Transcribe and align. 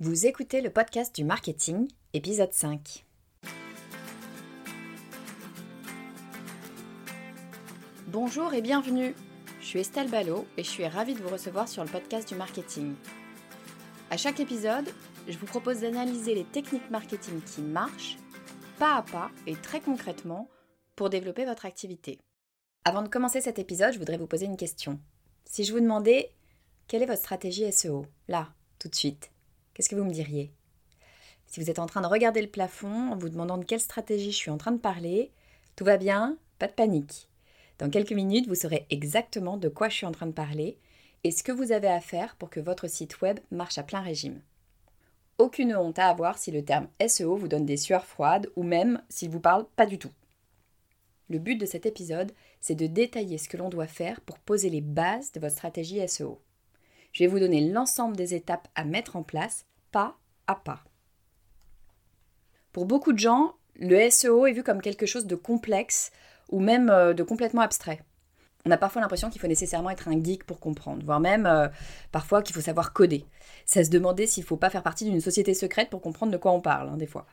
Vous 0.00 0.26
écoutez 0.26 0.60
le 0.60 0.70
podcast 0.70 1.14
du 1.14 1.22
marketing, 1.22 1.86
épisode 2.14 2.52
5. 2.52 3.04
Bonjour 8.08 8.52
et 8.54 8.60
bienvenue. 8.60 9.14
Je 9.60 9.64
suis 9.64 9.78
Estelle 9.78 10.10
Ballot 10.10 10.48
et 10.56 10.64
je 10.64 10.68
suis 10.68 10.84
ravie 10.84 11.14
de 11.14 11.22
vous 11.22 11.28
recevoir 11.28 11.68
sur 11.68 11.84
le 11.84 11.88
podcast 11.88 12.28
du 12.28 12.34
marketing. 12.34 12.96
À 14.10 14.16
chaque 14.16 14.40
épisode, 14.40 14.88
je 15.28 15.38
vous 15.38 15.46
propose 15.46 15.82
d'analyser 15.82 16.34
les 16.34 16.44
techniques 16.44 16.90
marketing 16.90 17.40
qui 17.42 17.62
marchent, 17.62 18.18
pas 18.80 18.96
à 18.96 19.02
pas 19.02 19.30
et 19.46 19.54
très 19.54 19.80
concrètement, 19.80 20.48
pour 20.96 21.08
développer 21.08 21.44
votre 21.44 21.66
activité. 21.66 22.18
Avant 22.84 23.02
de 23.02 23.08
commencer 23.08 23.40
cet 23.40 23.60
épisode, 23.60 23.92
je 23.92 24.00
voudrais 24.00 24.18
vous 24.18 24.26
poser 24.26 24.46
une 24.46 24.56
question. 24.56 24.98
Si 25.44 25.62
je 25.62 25.72
vous 25.72 25.78
demandais 25.78 26.32
quelle 26.88 27.04
est 27.04 27.06
votre 27.06 27.22
stratégie 27.22 27.70
SEO, 27.70 28.06
là, 28.26 28.48
tout 28.80 28.88
de 28.88 28.94
suite, 28.96 29.30
qu'est-ce 29.74 29.88
que 29.88 29.96
vous 29.96 30.04
me 30.04 30.12
diriez? 30.12 30.50
Si 31.46 31.60
vous 31.60 31.70
êtes 31.70 31.78
en 31.78 31.86
train 31.86 32.00
de 32.00 32.06
regarder 32.06 32.40
le 32.40 32.48
plafond 32.48 33.12
en 33.12 33.16
vous 33.16 33.28
demandant 33.28 33.58
de 33.58 33.64
quelle 33.64 33.80
stratégie 33.80 34.32
je 34.32 34.36
suis 34.36 34.50
en 34.50 34.58
train 34.58 34.72
de 34.72 34.78
parler, 34.78 35.30
tout 35.76 35.84
va 35.84 35.98
bien, 35.98 36.38
pas 36.58 36.66
de 36.66 36.72
panique. 36.72 37.28
Dans 37.78 37.90
quelques 37.90 38.12
minutes, 38.12 38.48
vous 38.48 38.54
saurez 38.54 38.86
exactement 38.90 39.56
de 39.56 39.68
quoi 39.68 39.88
je 39.88 39.96
suis 39.96 40.06
en 40.06 40.12
train 40.12 40.26
de 40.26 40.32
parler 40.32 40.78
et 41.24 41.30
ce 41.30 41.42
que 41.42 41.52
vous 41.52 41.72
avez 41.72 41.88
à 41.88 42.00
faire 42.00 42.36
pour 42.36 42.50
que 42.50 42.60
votre 42.60 42.88
site 42.88 43.20
web 43.20 43.40
marche 43.50 43.78
à 43.78 43.82
plein 43.82 44.00
régime. 44.00 44.40
Aucune 45.38 45.74
honte 45.74 45.98
à 45.98 46.08
avoir 46.08 46.38
si 46.38 46.52
le 46.52 46.64
terme 46.64 46.88
SEO 47.04 47.36
vous 47.36 47.48
donne 47.48 47.66
des 47.66 47.76
sueurs 47.76 48.06
froides 48.06 48.48
ou 48.54 48.62
même 48.62 49.02
s'il 49.08 49.30
vous 49.30 49.40
parle 49.40 49.66
pas 49.74 49.86
du 49.86 49.98
tout. 49.98 50.12
Le 51.28 51.38
but 51.38 51.56
de 51.56 51.66
cet 51.66 51.86
épisode, 51.86 52.32
c'est 52.60 52.74
de 52.74 52.86
détailler 52.86 53.38
ce 53.38 53.48
que 53.48 53.56
l'on 53.56 53.70
doit 53.70 53.86
faire 53.86 54.20
pour 54.20 54.38
poser 54.38 54.70
les 54.70 54.82
bases 54.82 55.32
de 55.32 55.40
votre 55.40 55.54
stratégie 55.54 56.06
SEO. 56.06 56.40
Je 57.12 57.24
vais 57.24 57.28
vous 57.28 57.40
donner 57.40 57.68
l'ensemble 57.68 58.16
des 58.16 58.34
étapes 58.34 58.68
à 58.74 58.84
mettre 58.84 59.16
en 59.16 59.22
place, 59.22 59.66
pas 59.94 60.18
à 60.48 60.56
pas. 60.56 60.80
Pour 62.72 62.84
beaucoup 62.84 63.12
de 63.12 63.18
gens, 63.20 63.54
le 63.76 64.10
SEO 64.10 64.46
est 64.46 64.52
vu 64.52 64.64
comme 64.64 64.82
quelque 64.82 65.06
chose 65.06 65.24
de 65.24 65.36
complexe 65.36 66.10
ou 66.50 66.58
même 66.58 66.90
euh, 66.90 67.14
de 67.14 67.22
complètement 67.22 67.62
abstrait. 67.62 68.02
On 68.66 68.72
a 68.72 68.76
parfois 68.76 69.02
l'impression 69.02 69.30
qu'il 69.30 69.40
faut 69.40 69.46
nécessairement 69.46 69.90
être 69.90 70.08
un 70.08 70.20
geek 70.20 70.42
pour 70.42 70.58
comprendre, 70.58 71.04
voire 71.04 71.20
même 71.20 71.46
euh, 71.46 71.68
parfois 72.10 72.42
qu'il 72.42 72.56
faut 72.56 72.60
savoir 72.60 72.92
coder. 72.92 73.24
Ça 73.66 73.84
se 73.84 73.90
demander 73.90 74.26
s'il 74.26 74.42
ne 74.42 74.48
faut 74.48 74.56
pas 74.56 74.68
faire 74.68 74.82
partie 74.82 75.04
d'une 75.04 75.20
société 75.20 75.54
secrète 75.54 75.90
pour 75.90 76.00
comprendre 76.00 76.32
de 76.32 76.38
quoi 76.38 76.50
on 76.50 76.60
parle, 76.60 76.88
hein, 76.88 76.96
des 76.96 77.06
fois. 77.06 77.24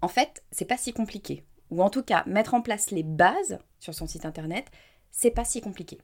En 0.00 0.08
fait, 0.08 0.42
c'est 0.52 0.64
pas 0.64 0.78
si 0.78 0.94
compliqué. 0.94 1.44
Ou 1.70 1.82
en 1.82 1.90
tout 1.90 2.02
cas, 2.02 2.24
mettre 2.26 2.54
en 2.54 2.62
place 2.62 2.92
les 2.92 3.02
bases 3.02 3.58
sur 3.78 3.92
son 3.92 4.06
site 4.06 4.24
internet, 4.24 4.68
c'est 5.10 5.30
pas 5.30 5.44
si 5.44 5.60
compliqué. 5.60 5.98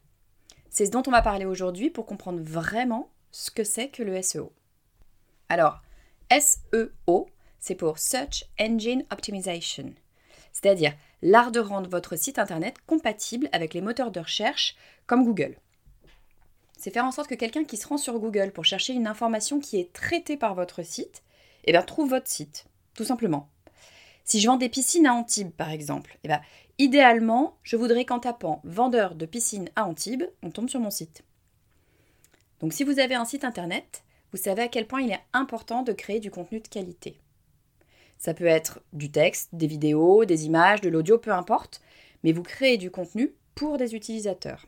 C'est 0.69 0.85
ce 0.85 0.91
dont 0.91 1.03
on 1.07 1.11
va 1.11 1.23
parler 1.23 1.45
aujourd'hui 1.45 1.89
pour 1.89 2.05
comprendre 2.05 2.39
vraiment 2.39 3.09
ce 3.31 3.49
que 3.49 3.63
c'est 3.63 3.87
que 3.87 4.03
le 4.03 4.21
SEO. 4.21 4.53
Alors, 5.51 5.81
SEO, 6.31 7.27
c'est 7.59 7.75
pour 7.75 7.99
Search 7.99 8.45
Engine 8.57 9.03
Optimization, 9.11 9.93
c'est-à-dire 10.53 10.93
l'art 11.21 11.51
de 11.51 11.59
rendre 11.59 11.89
votre 11.89 12.15
site 12.15 12.39
internet 12.39 12.77
compatible 12.87 13.49
avec 13.51 13.73
les 13.73 13.81
moteurs 13.81 14.11
de 14.11 14.21
recherche 14.21 14.77
comme 15.07 15.25
Google. 15.25 15.57
C'est 16.77 16.89
faire 16.89 17.03
en 17.03 17.11
sorte 17.11 17.27
que 17.27 17.35
quelqu'un 17.35 17.65
qui 17.65 17.75
se 17.75 17.85
rend 17.85 17.97
sur 17.97 18.17
Google 18.17 18.53
pour 18.53 18.63
chercher 18.63 18.93
une 18.93 19.07
information 19.07 19.59
qui 19.59 19.77
est 19.77 19.91
traitée 19.91 20.37
par 20.37 20.55
votre 20.55 20.83
site, 20.83 21.21
eh 21.65 21.73
bien, 21.73 21.81
trouve 21.81 22.11
votre 22.11 22.29
site, 22.29 22.67
tout 22.93 23.03
simplement. 23.03 23.49
Si 24.23 24.39
je 24.39 24.47
vends 24.47 24.55
des 24.55 24.69
piscines 24.69 25.05
à 25.05 25.13
Antibes, 25.13 25.51
par 25.51 25.71
exemple, 25.71 26.17
eh 26.23 26.29
bien, 26.29 26.39
idéalement, 26.77 27.57
je 27.63 27.75
voudrais 27.75 28.05
qu'en 28.05 28.19
tapant 28.19 28.61
vendeur 28.63 29.15
de 29.15 29.25
piscines 29.25 29.69
à 29.75 29.85
Antibes, 29.85 30.23
on 30.43 30.49
tombe 30.49 30.69
sur 30.69 30.79
mon 30.79 30.91
site. 30.91 31.23
Donc 32.61 32.71
si 32.71 32.85
vous 32.85 32.99
avez 32.99 33.15
un 33.15 33.25
site 33.25 33.43
internet, 33.43 34.05
vous 34.31 34.37
savez 34.37 34.63
à 34.63 34.67
quel 34.67 34.87
point 34.87 35.01
il 35.01 35.11
est 35.11 35.23
important 35.33 35.83
de 35.83 35.91
créer 35.91 36.19
du 36.19 36.31
contenu 36.31 36.59
de 36.59 36.67
qualité. 36.67 37.19
Ça 38.17 38.33
peut 38.33 38.45
être 38.45 38.81
du 38.93 39.11
texte, 39.11 39.49
des 39.53 39.67
vidéos, 39.67 40.25
des 40.25 40.45
images, 40.45 40.81
de 40.81 40.89
l'audio, 40.89 41.17
peu 41.17 41.31
importe, 41.31 41.81
mais 42.23 42.31
vous 42.31 42.43
créez 42.43 42.77
du 42.77 42.91
contenu 42.91 43.33
pour 43.55 43.77
des 43.77 43.95
utilisateurs. 43.95 44.67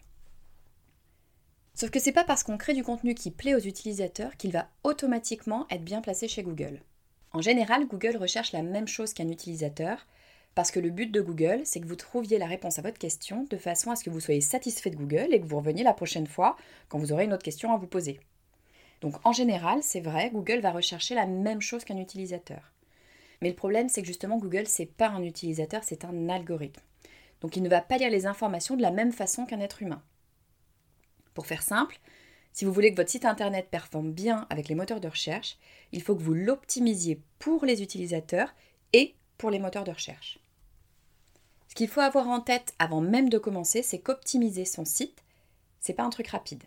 Sauf 1.76 1.90
que 1.90 2.00
c'est 2.00 2.12
pas 2.12 2.24
parce 2.24 2.44
qu'on 2.44 2.58
crée 2.58 2.74
du 2.74 2.84
contenu 2.84 3.16
qui 3.16 3.32
plaît 3.32 3.56
aux 3.56 3.60
utilisateurs 3.60 4.38
qu'il 4.38 4.52
va 4.52 4.68
automatiquement 4.84 5.66
être 5.70 5.84
bien 5.84 6.02
placé 6.02 6.28
chez 6.28 6.44
Google. 6.44 6.82
En 7.32 7.42
général, 7.42 7.88
Google 7.88 8.18
recherche 8.18 8.52
la 8.52 8.62
même 8.62 8.88
chose 8.88 9.14
qu'un 9.14 9.30
utilisateur, 9.30 10.06
parce 10.54 10.70
que 10.70 10.80
le 10.80 10.92
but 10.92 11.12
de 11.12 11.22
Google, 11.22 11.62
c'est 11.64 11.80
que 11.80 11.88
vous 11.88 11.96
trouviez 11.96 12.38
la 12.38 12.46
réponse 12.46 12.78
à 12.78 12.84
votre 12.84 13.00
question 13.00 13.48
de 13.50 13.58
façon 13.58 13.90
à 13.90 13.96
ce 13.96 14.04
que 14.04 14.12
vous 14.12 14.20
soyez 14.20 14.42
satisfait 14.42 14.92
de 14.92 14.96
Google 14.96 15.30
et 15.32 15.42
que 15.42 15.48
vous 15.48 15.58
reveniez 15.58 15.84
la 15.84 15.94
prochaine 15.94 16.28
fois 16.28 16.58
quand 16.90 17.00
vous 17.00 17.12
aurez 17.12 17.24
une 17.24 17.34
autre 17.34 17.44
question 17.44 17.74
à 17.74 17.78
vous 17.78 17.88
poser. 17.88 18.20
Donc 19.04 19.18
en 19.26 19.34
général, 19.34 19.84
c'est 19.84 20.00
vrai, 20.00 20.30
Google 20.32 20.62
va 20.62 20.72
rechercher 20.72 21.14
la 21.14 21.26
même 21.26 21.62
chose 21.62 21.84
qu'un 21.84 21.98
utilisateur. 21.98 22.72
Mais 23.42 23.50
le 23.50 23.56
problème, 23.56 23.90
c'est 23.90 24.02
que 24.02 24.08
justement, 24.08 24.38
Google, 24.38 24.66
c'est 24.66 24.86
pas 24.86 25.10
un 25.10 25.22
utilisateur, 25.24 25.84
c'est 25.84 26.06
un 26.06 26.30
algorithme. 26.30 26.82
Donc 27.42 27.58
il 27.58 27.64
ne 27.64 27.70
va 27.70 27.82
pas 27.82 27.98
lire 27.98 28.10
les 28.10 28.28
informations 28.28 28.78
de 28.78 28.82
la 28.82 28.92
même 28.92 29.12
façon 29.12 29.46
qu'un 29.46 29.60
être 29.60 29.82
humain. 29.82 30.02
Pour 31.34 31.48
faire 31.48 31.64
simple, 31.64 32.00
si 32.54 32.64
vous 32.64 32.72
voulez 32.72 32.92
que 32.92 32.96
votre 32.96 33.10
site 33.10 33.26
internet 33.26 33.68
performe 33.70 34.14
bien 34.14 34.48
avec 34.50 34.70
les 34.70 34.76
moteurs 34.76 35.02
de 35.02 35.10
recherche, 35.10 35.58
il 35.92 36.02
faut 36.02 36.16
que 36.16 36.24
vous 36.24 36.34
l'optimisiez 36.34 37.22
pour 37.40 37.66
les 37.66 37.84
utilisateurs 37.84 38.56
et 38.94 39.16
pour 39.38 39.50
les 39.50 39.60
moteurs 39.60 39.84
de 39.84 39.92
recherche. 39.92 40.40
Ce 41.68 41.76
qu'il 41.76 41.90
faut 41.90 42.00
avoir 42.00 42.30
en 42.30 42.40
tête 42.40 42.74
avant 42.80 43.02
même 43.02 43.28
de 43.28 43.38
commencer, 43.38 43.82
c'est 43.82 44.00
qu'optimiser 44.00 44.64
son 44.64 44.86
site, 44.86 45.26
c'est 45.82 45.92
pas 45.92 46.04
un 46.04 46.10
truc 46.10 46.28
rapide. 46.28 46.64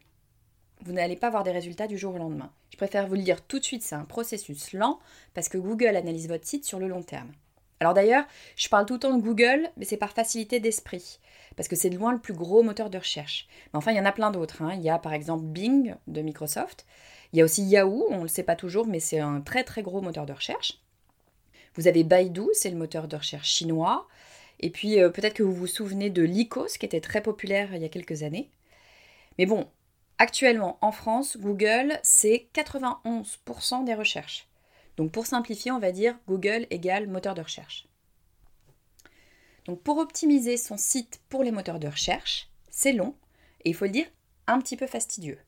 Vous 0.85 0.93
n'allez 0.93 1.17
pas 1.17 1.29
avoir 1.29 1.43
des 1.43 1.53
résultats 1.53 1.87
du 1.87 1.99
jour 1.99 2.15
au 2.15 2.19
lendemain. 2.19 2.53
Je 2.71 2.77
préfère 2.77 3.07
vous 3.07 3.15
le 3.15 3.23
dire 3.23 3.43
tout 3.43 3.59
de 3.59 3.65
suite, 3.65 3.83
c'est 3.83 3.95
un 3.95 4.05
processus 4.05 4.73
lent 4.73 4.99
parce 5.35 5.49
que 5.49 5.59
Google 5.59 5.97
analyse 5.97 6.29
votre 6.29 6.47
site 6.47 6.65
sur 6.65 6.79
le 6.79 6.89
long 6.89 7.03
terme. 7.03 7.33
Alors 7.81 7.95
d'ailleurs, 7.95 8.25
je 8.57 8.69
parle 8.69 8.87
tout 8.87 8.95
le 8.95 9.01
temps 9.01 9.17
de 9.17 9.23
Google, 9.23 9.71
mais 9.77 9.85
c'est 9.85 9.97
par 9.97 10.13
facilité 10.13 10.61
d'esprit, 10.61 11.19
parce 11.57 11.69
que 11.69 11.77
c'est 11.77 11.91
de 11.91 11.97
loin 11.97 12.13
le 12.13 12.19
plus 12.19 12.33
gros 12.33 12.63
moteur 12.63 12.89
de 12.89 12.99
recherche. 12.99 13.49
Mais 13.73 13.79
enfin, 13.79 13.93
il 13.93 13.97
y 13.97 14.01
en 14.01 14.07
a 14.07 14.13
plein 14.13 14.31
d'autres. 14.31 14.63
Hein. 14.63 14.75
Il 14.75 14.83
y 14.83 14.91
a 14.91 14.99
par 14.99 15.13
exemple 15.13 15.45
Bing 15.45 15.95
de 16.07 16.23
Microsoft. 16.23 16.87
Il 17.33 17.39
y 17.39 17.43
a 17.43 17.45
aussi 17.45 17.65
Yahoo, 17.65 18.07
on 18.11 18.19
ne 18.19 18.23
le 18.23 18.29
sait 18.29 18.43
pas 18.43 18.57
toujours, 18.57 18.87
mais 18.87 19.01
c'est 19.01 19.19
un 19.19 19.41
très 19.41 19.65
très 19.65 19.83
gros 19.83 20.01
moteur 20.01 20.25
de 20.27 20.33
recherche. 20.33 20.81
Vous 21.75 21.89
avez 21.89 22.05
Baidu, 22.05 22.47
c'est 22.53 22.71
le 22.71 22.77
moteur 22.77 23.09
de 23.09 23.17
recherche 23.17 23.49
chinois. 23.49 24.07
Et 24.61 24.71
puis 24.71 25.01
euh, 25.01 25.11
peut-être 25.11 25.35
que 25.35 25.43
vous 25.43 25.53
vous 25.53 25.67
souvenez 25.67 26.09
de 26.09 26.23
Lycos, 26.23 26.79
qui 26.79 26.87
était 26.87 27.01
très 27.01 27.21
populaire 27.21 27.75
il 27.75 27.83
y 27.83 27.85
a 27.85 27.91
quelques 27.91 28.23
années. 28.23 28.49
Mais 29.39 29.45
bon, 29.45 29.67
actuellement 30.19 30.79
en 30.81 30.93
France, 30.93 31.37
Google, 31.37 31.99
c'est 32.03 32.49
91% 32.55 33.85
des 33.85 33.95
recherches. 33.95 34.49
Donc 34.97 35.13
pour 35.13 35.27
simplifier, 35.27 35.73
on 35.73 35.79
va 35.79 35.93
dire 35.93 36.19
Google 36.27 36.67
égale 36.71 37.07
moteur 37.07 37.35
de 37.35 37.43
recherche. 37.43 37.87
Donc 39.67 39.83
pour 39.83 39.99
optimiser 39.99 40.57
son 40.57 40.77
site 40.77 41.21
pour 41.29 41.43
les 41.43 41.51
moteurs 41.51 41.81
de 41.81 41.89
recherche, 41.89 42.49
c'est 42.71 42.93
long 42.93 43.15
et 43.65 43.71
il 43.71 43.75
faut 43.75 43.85
le 43.85 43.91
dire 43.91 44.07
un 44.47 44.61
petit 44.61 44.77
peu 44.77 44.87
fastidieux. 44.87 45.39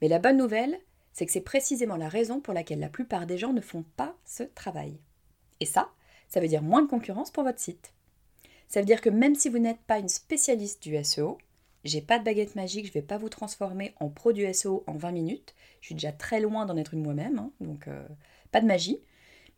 Mais 0.00 0.08
la 0.08 0.18
bonne 0.18 0.36
nouvelle, 0.36 0.78
c'est 1.12 1.26
que 1.26 1.32
c'est 1.32 1.40
précisément 1.40 1.96
la 1.96 2.08
raison 2.08 2.40
pour 2.40 2.54
laquelle 2.54 2.80
la 2.80 2.88
plupart 2.88 3.26
des 3.26 3.38
gens 3.38 3.52
ne 3.52 3.60
font 3.60 3.84
pas 3.96 4.16
ce 4.24 4.42
travail. 4.42 4.98
Et 5.60 5.66
ça, 5.66 5.90
ça 6.28 6.40
veut 6.40 6.48
dire 6.48 6.62
moins 6.62 6.82
de 6.82 6.88
concurrence 6.88 7.30
pour 7.30 7.44
votre 7.44 7.60
site. 7.60 7.92
Ça 8.68 8.80
veut 8.80 8.86
dire 8.86 9.00
que 9.00 9.10
même 9.10 9.34
si 9.34 9.48
vous 9.48 9.58
n'êtes 9.58 9.80
pas 9.80 9.98
une 9.98 10.08
spécialiste 10.08 10.82
du 10.82 11.02
SEO, 11.04 11.38
j'ai 11.84 12.00
pas 12.00 12.18
de 12.18 12.24
baguette 12.24 12.56
magique, 12.56 12.86
je 12.86 12.92
vais 12.92 13.02
pas 13.02 13.18
vous 13.18 13.28
transformer 13.28 13.94
en 14.00 14.08
pro 14.08 14.32
du 14.32 14.52
SEO 14.52 14.84
en 14.86 14.94
20 14.94 15.12
minutes. 15.12 15.54
Je 15.80 15.86
suis 15.86 15.94
déjà 15.94 16.12
très 16.12 16.40
loin 16.40 16.66
d'en 16.66 16.76
être 16.76 16.94
une 16.94 17.02
moi-même, 17.02 17.38
hein, 17.38 17.50
donc 17.60 17.88
euh, 17.88 18.06
pas 18.50 18.60
de 18.60 18.66
magie, 18.66 19.00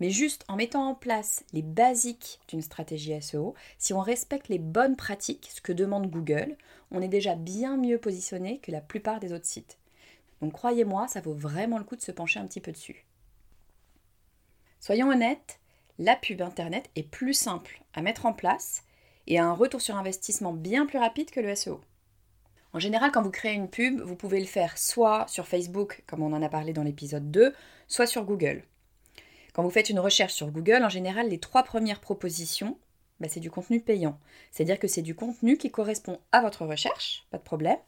mais 0.01 0.11
juste 0.11 0.45
en 0.49 0.57
mettant 0.57 0.89
en 0.89 0.95
place 0.95 1.45
les 1.53 1.63
basiques 1.63 2.41
d'une 2.49 2.63
stratégie 2.63 3.21
SEO, 3.23 3.55
si 3.79 3.93
on 3.93 4.01
respecte 4.01 4.49
les 4.49 4.59
bonnes 4.59 4.97
pratiques, 4.97 5.51
ce 5.55 5.61
que 5.61 5.73
demande 5.73 6.11
Google, 6.11 6.57
on 6.91 7.01
est 7.01 7.09
déjà 7.09 7.35
bien 7.35 7.77
mieux 7.77 7.99
positionné 7.99 8.59
que 8.59 8.73
la 8.73 8.81
plupart 8.81 9.21
des 9.21 9.33
autres 9.33 9.47
sites. 9.47 9.79
Donc 10.43 10.53
croyez-moi, 10.53 11.09
ça 11.09 11.21
vaut 11.21 11.33
vraiment 11.33 11.79
le 11.79 11.85
coup 11.85 11.97
de 11.97 12.03
se 12.03 12.13
pencher 12.13 12.41
un 12.41 12.47
petit 12.47 12.61
peu 12.61 12.73
dessus. 12.73 13.07
Soyons 14.81 15.11
honnêtes, 15.11 15.59
la 15.99 16.15
pub 16.15 16.43
Internet 16.43 16.91
est 16.95 17.03
plus 17.03 17.35
simple 17.35 17.83
à 17.95 18.03
mettre 18.03 18.27
en 18.27 18.33
place 18.33 18.85
et 19.27 19.39
a 19.39 19.47
un 19.47 19.55
retour 19.55 19.81
sur 19.81 19.97
investissement 19.97 20.53
bien 20.53 20.87
plus 20.87 20.99
rapide 20.99 21.31
que 21.31 21.41
le 21.41 21.55
SEO. 21.55 21.81
En 22.77 22.79
général, 22.79 23.11
quand 23.11 23.23
vous 23.23 23.31
créez 23.31 23.55
une 23.55 23.71
pub, 23.71 24.03
vous 24.03 24.17
pouvez 24.17 24.39
le 24.39 24.45
faire 24.45 24.77
soit 24.77 25.27
sur 25.29 25.47
Facebook, 25.47 26.03
comme 26.07 26.21
on 26.21 26.35
en 26.35 26.43
a 26.43 26.51
parlé 26.51 26.75
dans 26.75 26.83
l'épisode 26.83 27.31
2, 27.31 27.55
soit 27.89 28.07
sur 28.07 28.27
Google. 28.27 28.65
Quand 29.55 29.63
vous 29.63 29.71
faites 29.71 29.89
une 29.89 29.99
recherche 29.99 30.35
sur 30.35 30.51
Google, 30.51 30.85
en 30.85 30.91
général, 30.91 31.31
les 31.31 31.39
trois 31.39 31.63
premières 31.63 32.03
propositions, 32.03 32.77
bah, 33.19 33.29
c'est 33.31 33.41
du 33.41 33.51
contenu 33.51 33.81
payant. 33.81 34.21
C'est-à-dire 34.51 34.79
que 34.79 34.89
c'est 34.89 35.01
du 35.01 35.15
contenu 35.15 35.57
qui 35.57 35.71
correspond 35.71 36.21
à 36.33 36.43
votre 36.43 36.67
recherche, 36.67 37.27
pas 37.31 37.39
de 37.39 37.43
problème, 37.43 37.79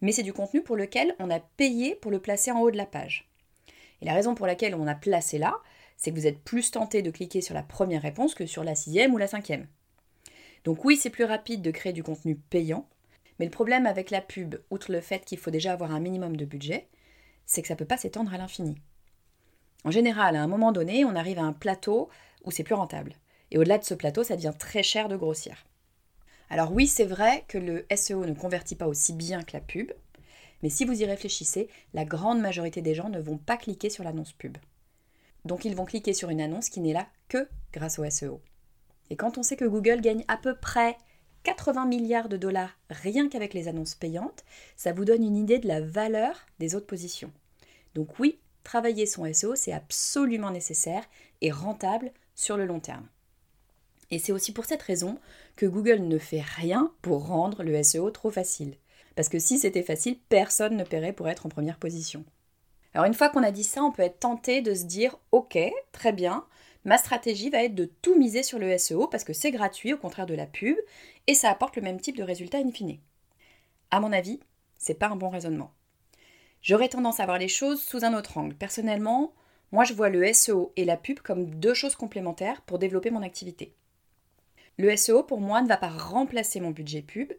mais 0.00 0.12
c'est 0.12 0.22
du 0.22 0.32
contenu 0.32 0.62
pour 0.62 0.76
lequel 0.76 1.14
on 1.18 1.28
a 1.28 1.40
payé 1.40 1.94
pour 1.96 2.10
le 2.10 2.18
placer 2.18 2.50
en 2.50 2.60
haut 2.60 2.70
de 2.70 2.78
la 2.78 2.86
page. 2.86 3.28
Et 4.00 4.06
la 4.06 4.14
raison 4.14 4.34
pour 4.34 4.46
laquelle 4.46 4.74
on 4.74 4.86
a 4.86 4.94
placé 4.94 5.36
là, 5.36 5.58
c'est 5.98 6.10
que 6.10 6.16
vous 6.16 6.26
êtes 6.26 6.42
plus 6.42 6.70
tenté 6.70 7.02
de 7.02 7.10
cliquer 7.10 7.42
sur 7.42 7.54
la 7.54 7.62
première 7.62 8.00
réponse 8.00 8.34
que 8.34 8.46
sur 8.46 8.64
la 8.64 8.74
sixième 8.74 9.12
ou 9.12 9.18
la 9.18 9.26
cinquième. 9.26 9.66
Donc 10.64 10.86
oui, 10.86 10.96
c'est 10.96 11.10
plus 11.10 11.24
rapide 11.24 11.60
de 11.60 11.70
créer 11.70 11.92
du 11.92 12.02
contenu 12.02 12.34
payant, 12.34 12.88
mais 13.38 13.44
le 13.44 13.50
problème 13.50 13.86
avec 13.86 14.10
la 14.10 14.20
pub, 14.20 14.56
outre 14.70 14.92
le 14.92 15.00
fait 15.00 15.24
qu'il 15.24 15.38
faut 15.38 15.50
déjà 15.50 15.72
avoir 15.72 15.92
un 15.92 16.00
minimum 16.00 16.36
de 16.36 16.44
budget, 16.44 16.88
c'est 17.46 17.62
que 17.62 17.68
ça 17.68 17.74
ne 17.74 17.78
peut 17.78 17.84
pas 17.84 17.96
s'étendre 17.96 18.32
à 18.34 18.38
l'infini. 18.38 18.76
En 19.84 19.90
général, 19.90 20.36
à 20.36 20.42
un 20.42 20.48
moment 20.48 20.72
donné, 20.72 21.04
on 21.04 21.14
arrive 21.14 21.38
à 21.38 21.44
un 21.44 21.52
plateau 21.52 22.08
où 22.44 22.50
c'est 22.50 22.64
plus 22.64 22.74
rentable. 22.74 23.14
Et 23.50 23.58
au-delà 23.58 23.78
de 23.78 23.84
ce 23.84 23.94
plateau, 23.94 24.24
ça 24.24 24.36
devient 24.36 24.54
très 24.58 24.82
cher 24.82 25.08
de 25.08 25.16
grossir. 25.16 25.64
Alors 26.50 26.72
oui, 26.72 26.86
c'est 26.86 27.04
vrai 27.04 27.44
que 27.48 27.58
le 27.58 27.86
SEO 27.94 28.24
ne 28.24 28.34
convertit 28.34 28.74
pas 28.74 28.86
aussi 28.86 29.12
bien 29.12 29.42
que 29.42 29.52
la 29.52 29.60
pub, 29.60 29.92
mais 30.62 30.70
si 30.70 30.84
vous 30.84 31.00
y 31.00 31.04
réfléchissez, 31.04 31.68
la 31.94 32.04
grande 32.04 32.40
majorité 32.40 32.82
des 32.82 32.94
gens 32.94 33.08
ne 33.08 33.20
vont 33.20 33.38
pas 33.38 33.56
cliquer 33.56 33.90
sur 33.90 34.04
l'annonce 34.04 34.32
pub. 34.32 34.58
Donc 35.44 35.64
ils 35.64 35.76
vont 35.76 35.84
cliquer 35.84 36.12
sur 36.12 36.30
une 36.30 36.40
annonce 36.40 36.68
qui 36.68 36.80
n'est 36.80 36.92
là 36.92 37.06
que 37.28 37.48
grâce 37.72 37.98
au 37.98 38.10
SEO. 38.10 38.40
Et 39.10 39.16
quand 39.16 39.38
on 39.38 39.42
sait 39.42 39.56
que 39.56 39.64
Google 39.64 40.00
gagne 40.00 40.24
à 40.28 40.36
peu 40.36 40.56
près 40.56 40.96
80 41.44 41.86
milliards 41.86 42.28
de 42.28 42.36
dollars 42.36 42.78
rien 42.90 43.28
qu'avec 43.28 43.54
les 43.54 43.68
annonces 43.68 43.94
payantes, 43.94 44.44
ça 44.76 44.92
vous 44.92 45.04
donne 45.04 45.24
une 45.24 45.36
idée 45.36 45.58
de 45.58 45.68
la 45.68 45.80
valeur 45.80 46.46
des 46.58 46.74
autres 46.74 46.86
positions. 46.86 47.32
Donc 47.94 48.18
oui, 48.18 48.38
travailler 48.64 49.06
son 49.06 49.32
SEO, 49.32 49.54
c'est 49.54 49.72
absolument 49.72 50.50
nécessaire 50.50 51.04
et 51.40 51.50
rentable 51.50 52.12
sur 52.34 52.56
le 52.56 52.66
long 52.66 52.80
terme. 52.80 53.06
Et 54.10 54.18
c'est 54.18 54.32
aussi 54.32 54.52
pour 54.52 54.64
cette 54.64 54.82
raison 54.82 55.18
que 55.56 55.66
Google 55.66 56.00
ne 56.00 56.18
fait 56.18 56.40
rien 56.40 56.92
pour 57.02 57.26
rendre 57.26 57.62
le 57.62 57.82
SEO 57.82 58.10
trop 58.10 58.30
facile. 58.30 58.74
Parce 59.16 59.28
que 59.28 59.38
si 59.38 59.58
c'était 59.58 59.82
facile, 59.82 60.16
personne 60.28 60.76
ne 60.76 60.84
paierait 60.84 61.12
pour 61.12 61.28
être 61.28 61.46
en 61.46 61.48
première 61.48 61.78
position. 61.78 62.24
Alors 62.94 63.06
une 63.06 63.14
fois 63.14 63.28
qu'on 63.28 63.42
a 63.42 63.50
dit 63.50 63.64
ça, 63.64 63.82
on 63.82 63.92
peut 63.92 64.02
être 64.02 64.20
tenté 64.20 64.62
de 64.62 64.74
se 64.74 64.84
dire 64.84 65.18
ok, 65.32 65.58
très 65.92 66.12
bien, 66.12 66.44
ma 66.84 66.98
stratégie 66.98 67.50
va 67.50 67.64
être 67.64 67.74
de 67.74 67.90
tout 68.02 68.18
miser 68.18 68.42
sur 68.42 68.58
le 68.58 68.76
SEO 68.78 69.06
parce 69.06 69.24
que 69.24 69.32
c'est 69.32 69.50
gratuit 69.50 69.92
au 69.92 69.98
contraire 69.98 70.26
de 70.26 70.34
la 70.34 70.46
pub 70.46 70.76
et 71.26 71.34
ça 71.34 71.50
apporte 71.50 71.76
le 71.76 71.82
même 71.82 72.00
type 72.00 72.16
de 72.16 72.22
résultat 72.22 72.58
in 72.58 72.70
fine. 72.70 72.98
À 73.90 74.00
mon 74.00 74.12
avis, 74.12 74.40
c'est 74.78 74.98
pas 74.98 75.08
un 75.08 75.16
bon 75.16 75.28
raisonnement. 75.28 75.72
J'aurais 76.62 76.88
tendance 76.88 77.20
à 77.20 77.24
voir 77.24 77.38
les 77.38 77.48
choses 77.48 77.82
sous 77.82 78.04
un 78.04 78.16
autre 78.16 78.38
angle. 78.38 78.54
Personnellement, 78.54 79.32
moi 79.72 79.84
je 79.84 79.94
vois 79.94 80.08
le 80.08 80.32
SEO 80.32 80.72
et 80.76 80.84
la 80.84 80.96
pub 80.96 81.20
comme 81.20 81.54
deux 81.54 81.74
choses 81.74 81.94
complémentaires 81.94 82.62
pour 82.62 82.78
développer 82.78 83.10
mon 83.10 83.22
activité. 83.22 83.74
Le 84.78 84.96
SEO, 84.96 85.24
pour 85.24 85.40
moi, 85.40 85.60
ne 85.60 85.66
va 85.66 85.76
pas 85.76 85.88
remplacer 85.88 86.60
mon 86.60 86.70
budget 86.70 87.02
pub, 87.02 87.32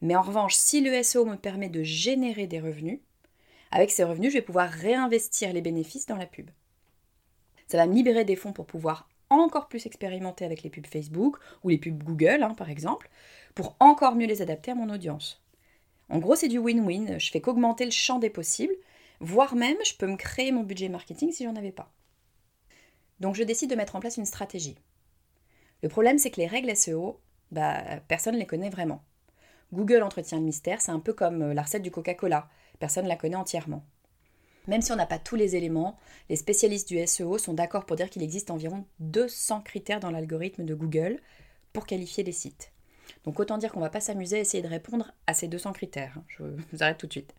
mais 0.00 0.16
en 0.16 0.22
revanche, 0.22 0.54
si 0.54 0.80
le 0.80 1.02
SEO 1.02 1.26
me 1.26 1.36
permet 1.36 1.68
de 1.68 1.82
générer 1.82 2.46
des 2.46 2.58
revenus, 2.58 3.00
avec 3.70 3.90
ces 3.90 4.04
revenus, 4.04 4.32
je 4.32 4.38
vais 4.38 4.44
pouvoir 4.44 4.70
réinvestir 4.70 5.52
les 5.52 5.60
bénéfices 5.60 6.06
dans 6.06 6.16
la 6.16 6.24
pub. 6.24 6.50
Ça 7.66 7.76
va 7.76 7.86
me 7.86 7.94
libérer 7.94 8.24
des 8.24 8.36
fonds 8.36 8.52
pour 8.52 8.66
pouvoir 8.66 9.08
encore 9.30 9.68
plus 9.68 9.86
expérimenter 9.86 10.44
avec 10.44 10.62
les 10.62 10.70
pubs 10.70 10.86
Facebook 10.86 11.38
ou 11.64 11.68
les 11.68 11.78
pubs 11.78 12.02
Google, 12.02 12.42
hein, 12.42 12.54
par 12.54 12.70
exemple, 12.70 13.10
pour 13.54 13.76
encore 13.80 14.14
mieux 14.14 14.26
les 14.26 14.42
adapter 14.42 14.70
à 14.70 14.74
mon 14.74 14.90
audience. 14.90 15.42
En 16.08 16.18
gros, 16.18 16.36
c'est 16.36 16.48
du 16.48 16.58
win-win. 16.58 17.18
Je 17.18 17.30
fais 17.30 17.40
qu'augmenter 17.40 17.84
le 17.84 17.90
champ 17.90 18.18
des 18.18 18.30
possibles, 18.30 18.74
voire 19.20 19.56
même 19.56 19.76
je 19.84 19.96
peux 19.96 20.06
me 20.06 20.16
créer 20.16 20.52
mon 20.52 20.62
budget 20.62 20.88
marketing 20.88 21.32
si 21.32 21.44
j'en 21.44 21.56
avais 21.56 21.72
pas. 21.72 21.92
Donc 23.18 23.34
je 23.34 23.42
décide 23.42 23.70
de 23.70 23.76
mettre 23.76 23.96
en 23.96 24.00
place 24.00 24.18
une 24.18 24.26
stratégie. 24.26 24.76
Le 25.82 25.88
problème, 25.88 26.18
c'est 26.18 26.30
que 26.30 26.40
les 26.40 26.46
règles 26.46 26.74
SEO, 26.76 27.20
bah, 27.50 27.82
personne 28.08 28.34
ne 28.34 28.40
les 28.40 28.46
connaît 28.46 28.70
vraiment. 28.70 29.02
Google 29.72 30.02
entretient 30.02 30.38
le 30.38 30.44
mystère, 30.44 30.80
c'est 30.80 30.92
un 30.92 31.00
peu 31.00 31.12
comme 31.12 31.42
euh, 31.42 31.54
la 31.54 31.62
recette 31.62 31.82
du 31.82 31.90
Coca-Cola. 31.90 32.48
Personne 32.78 33.04
ne 33.04 33.08
la 33.08 33.16
connaît 33.16 33.36
entièrement. 33.36 33.84
Même 34.66 34.82
si 34.82 34.92
on 34.92 34.96
n'a 34.96 35.06
pas 35.06 35.18
tous 35.18 35.36
les 35.36 35.56
éléments, 35.56 35.98
les 36.28 36.36
spécialistes 36.36 36.88
du 36.88 37.04
SEO 37.06 37.38
sont 37.38 37.54
d'accord 37.54 37.86
pour 37.86 37.96
dire 37.96 38.10
qu'il 38.10 38.22
existe 38.22 38.50
environ 38.50 38.84
200 39.00 39.60
critères 39.62 40.00
dans 40.00 40.10
l'algorithme 40.10 40.64
de 40.64 40.74
Google 40.74 41.20
pour 41.72 41.86
qualifier 41.86 42.24
les 42.24 42.32
sites. 42.32 42.72
Donc 43.24 43.38
autant 43.38 43.58
dire 43.58 43.72
qu'on 43.72 43.80
ne 43.80 43.84
va 43.84 43.90
pas 43.90 44.00
s'amuser 44.00 44.36
à 44.36 44.40
essayer 44.40 44.62
de 44.62 44.68
répondre 44.68 45.12
à 45.26 45.34
ces 45.34 45.48
200 45.48 45.72
critères. 45.72 46.18
Je 46.28 46.42
vous 46.42 46.82
arrête 46.82 46.98
tout 46.98 47.06
de 47.06 47.12
suite. 47.12 47.34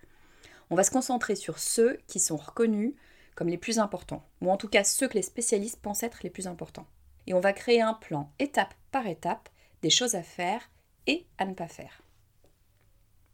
On 0.69 0.75
va 0.75 0.83
se 0.83 0.91
concentrer 0.91 1.35
sur 1.35 1.59
ceux 1.59 1.99
qui 2.07 2.19
sont 2.19 2.37
reconnus 2.37 2.93
comme 3.35 3.49
les 3.49 3.57
plus 3.57 3.79
importants, 3.79 4.25
ou 4.41 4.51
en 4.51 4.57
tout 4.57 4.67
cas 4.67 4.83
ceux 4.83 5.07
que 5.07 5.13
les 5.13 5.21
spécialistes 5.21 5.79
pensent 5.81 6.03
être 6.03 6.19
les 6.23 6.29
plus 6.29 6.47
importants 6.47 6.87
et 7.27 7.33
on 7.33 7.39
va 7.39 7.53
créer 7.53 7.81
un 7.81 7.93
plan 7.93 8.31
étape 8.39 8.73
par 8.91 9.05
étape 9.05 9.49
des 9.81 9.89
choses 9.89 10.15
à 10.15 10.23
faire 10.23 10.71
et 11.05 11.27
à 11.37 11.45
ne 11.45 11.53
pas 11.53 11.67
faire. 11.67 12.01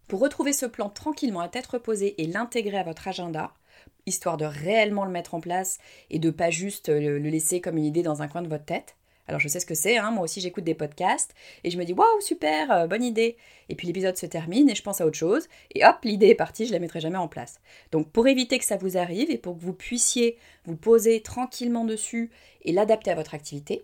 Pour 0.07 0.19
retrouver 0.19 0.51
ce 0.51 0.65
plan 0.65 0.89
tranquillement 0.89 1.39
à 1.39 1.47
tête 1.47 1.67
reposée 1.67 2.21
et 2.21 2.27
l'intégrer 2.27 2.77
à 2.77 2.83
votre 2.83 3.07
agenda, 3.07 3.53
histoire 4.05 4.37
de 4.37 4.45
réellement 4.45 5.05
le 5.05 5.11
mettre 5.11 5.33
en 5.33 5.39
place 5.39 5.77
et 6.09 6.19
de 6.19 6.29
pas 6.29 6.49
juste 6.49 6.89
le 6.89 7.17
laisser 7.17 7.61
comme 7.61 7.77
une 7.77 7.85
idée 7.85 8.03
dans 8.03 8.21
un 8.21 8.27
coin 8.27 8.41
de 8.41 8.49
votre 8.49 8.65
tête, 8.65 8.95
alors 9.27 9.39
je 9.39 9.47
sais 9.47 9.59
ce 9.59 9.65
que 9.65 9.75
c'est, 9.75 9.97
hein, 9.97 10.11
moi 10.11 10.23
aussi 10.23 10.41
j'écoute 10.41 10.65
des 10.65 10.73
podcasts 10.75 11.33
et 11.63 11.71
je 11.71 11.77
me 11.77 11.85
dis 11.85 11.93
waouh 11.93 12.21
super, 12.21 12.71
euh, 12.71 12.87
bonne 12.87 13.03
idée. 13.03 13.37
Et 13.69 13.75
puis 13.75 13.87
l'épisode 13.87 14.17
se 14.17 14.25
termine 14.25 14.69
et 14.69 14.75
je 14.75 14.83
pense 14.83 14.99
à 14.99 15.05
autre 15.05 15.17
chose 15.17 15.47
et 15.73 15.85
hop 15.85 15.97
l'idée 16.03 16.27
est 16.27 16.35
partie, 16.35 16.65
je 16.65 16.73
la 16.73 16.79
mettrai 16.79 16.99
jamais 16.99 17.17
en 17.17 17.27
place. 17.27 17.59
Donc 17.91 18.11
pour 18.11 18.27
éviter 18.27 18.59
que 18.59 18.65
ça 18.65 18.77
vous 18.77 18.97
arrive 18.97 19.31
et 19.31 19.37
pour 19.37 19.57
que 19.57 19.61
vous 19.61 19.73
puissiez 19.73 20.37
vous 20.65 20.75
poser 20.75 21.21
tranquillement 21.21 21.85
dessus 21.85 22.31
et 22.63 22.73
l'adapter 22.73 23.11
à 23.11 23.15
votre 23.15 23.33
activité, 23.33 23.83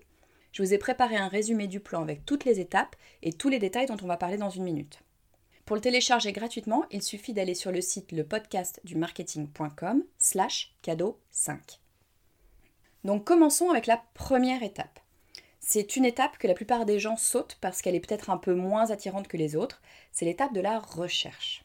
je 0.51 0.61
vous 0.61 0.73
ai 0.73 0.77
préparé 0.77 1.15
un 1.15 1.27
résumé 1.27 1.67
du 1.67 1.79
plan 1.79 2.01
avec 2.01 2.25
toutes 2.25 2.43
les 2.43 2.59
étapes 2.59 2.95
et 3.23 3.31
tous 3.31 3.49
les 3.49 3.59
détails 3.59 3.85
dont 3.85 3.97
on 4.03 4.07
va 4.07 4.17
parler 4.17 4.37
dans 4.37 4.49
une 4.49 4.63
minute. 4.63 4.99
Pour 5.69 5.75
le 5.75 5.83
télécharger 5.83 6.31
gratuitement, 6.31 6.85
il 6.89 7.03
suffit 7.03 7.31
d'aller 7.31 7.53
sur 7.53 7.71
le 7.71 7.79
site 7.79 8.11
lepodcastdumarketing.com 8.11 10.03
slash 10.17 10.73
cadeau 10.81 11.19
5. 11.29 11.79
Donc 13.03 13.23
commençons 13.23 13.69
avec 13.69 13.85
la 13.85 14.01
première 14.15 14.63
étape. 14.63 14.99
C'est 15.59 15.95
une 15.95 16.05
étape 16.05 16.39
que 16.39 16.47
la 16.47 16.55
plupart 16.55 16.87
des 16.87 16.97
gens 16.97 17.17
sautent 17.17 17.59
parce 17.61 17.83
qu'elle 17.83 17.93
est 17.93 17.99
peut-être 17.99 18.31
un 18.31 18.37
peu 18.37 18.55
moins 18.55 18.89
attirante 18.89 19.27
que 19.27 19.37
les 19.37 19.55
autres. 19.55 19.79
C'est 20.11 20.25
l'étape 20.25 20.53
de 20.53 20.59
la 20.59 20.79
recherche. 20.79 21.63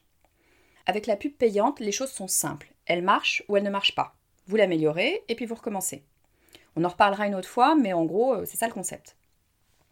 Avec 0.85 1.07
la 1.07 1.15
pub 1.15 1.33
payante, 1.33 1.79
les 1.79 1.91
choses 1.91 2.11
sont 2.11 2.27
simples. 2.27 2.73
Elle 2.85 3.01
marche 3.01 3.41
ou 3.47 3.57
elle 3.57 3.63
ne 3.63 3.71
marche 3.71 3.95
pas. 3.95 4.15
Vous 4.45 4.55
l'améliorez 4.55 5.23
et 5.27 5.33
puis 5.33 5.47
vous 5.47 5.55
recommencez. 5.55 6.03
On 6.75 6.83
en 6.83 6.89
reparlera 6.89 7.25
une 7.25 7.33
autre 7.33 7.49
fois, 7.49 7.73
mais 7.73 7.93
en 7.93 8.05
gros, 8.05 8.35
euh, 8.35 8.45
c'est 8.45 8.57
ça 8.57 8.67
le 8.67 8.73
concept. 8.73 9.17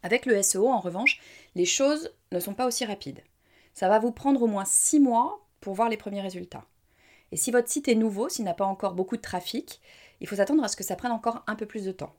Avec 0.04 0.28
le 0.28 0.40
SEO, 0.44 0.68
en 0.68 0.82
revanche, 0.82 1.20
les 1.56 1.66
choses 1.66 2.14
ne 2.32 2.40
sont 2.40 2.54
pas 2.54 2.68
aussi 2.68 2.86
rapides. 2.86 3.24
Ça 3.74 3.90
va 3.90 4.00
vous 4.00 4.12
prendre 4.12 4.42
au 4.42 4.48
moins 4.48 4.66
6 4.66 5.00
mois 5.00 5.46
pour 5.62 5.74
voir 5.74 5.90
les 5.90 5.98
premiers 5.98 6.22
résultats. 6.22 6.66
Et 7.32 7.38
si 7.38 7.52
votre 7.52 7.70
site 7.70 7.88
est 7.88 7.96
nouveau, 7.96 8.30
s'il 8.30 8.46
n'a 8.46 8.54
pas 8.54 8.66
encore 8.66 8.94
beaucoup 8.94 9.18
de 9.18 9.22
trafic, 9.22 9.82
il 10.22 10.28
faut 10.28 10.36
s'attendre 10.36 10.64
à 10.64 10.68
ce 10.68 10.76
que 10.76 10.84
ça 10.84 10.96
prenne 10.96 11.12
encore 11.12 11.44
un 11.48 11.56
peu 11.56 11.66
plus 11.66 11.86
de 11.86 11.92
temps. 11.92 12.14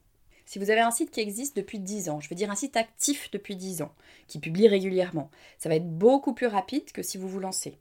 Si 0.46 0.58
vous 0.58 0.70
avez 0.70 0.80
un 0.80 0.90
site 0.90 1.10
qui 1.10 1.20
existe 1.20 1.56
depuis 1.56 1.78
10 1.78 2.10
ans, 2.10 2.20
je 2.20 2.28
veux 2.28 2.36
dire 2.36 2.50
un 2.50 2.56
site 2.56 2.76
actif 2.76 3.30
depuis 3.30 3.56
10 3.56 3.82
ans, 3.82 3.92
qui 4.26 4.40
publie 4.40 4.68
régulièrement, 4.68 5.30
ça 5.58 5.68
va 5.68 5.76
être 5.76 5.88
beaucoup 5.88 6.34
plus 6.34 6.48
rapide 6.48 6.92
que 6.92 7.02
si 7.02 7.16
vous 7.16 7.28
vous 7.28 7.40
lancez. 7.40 7.78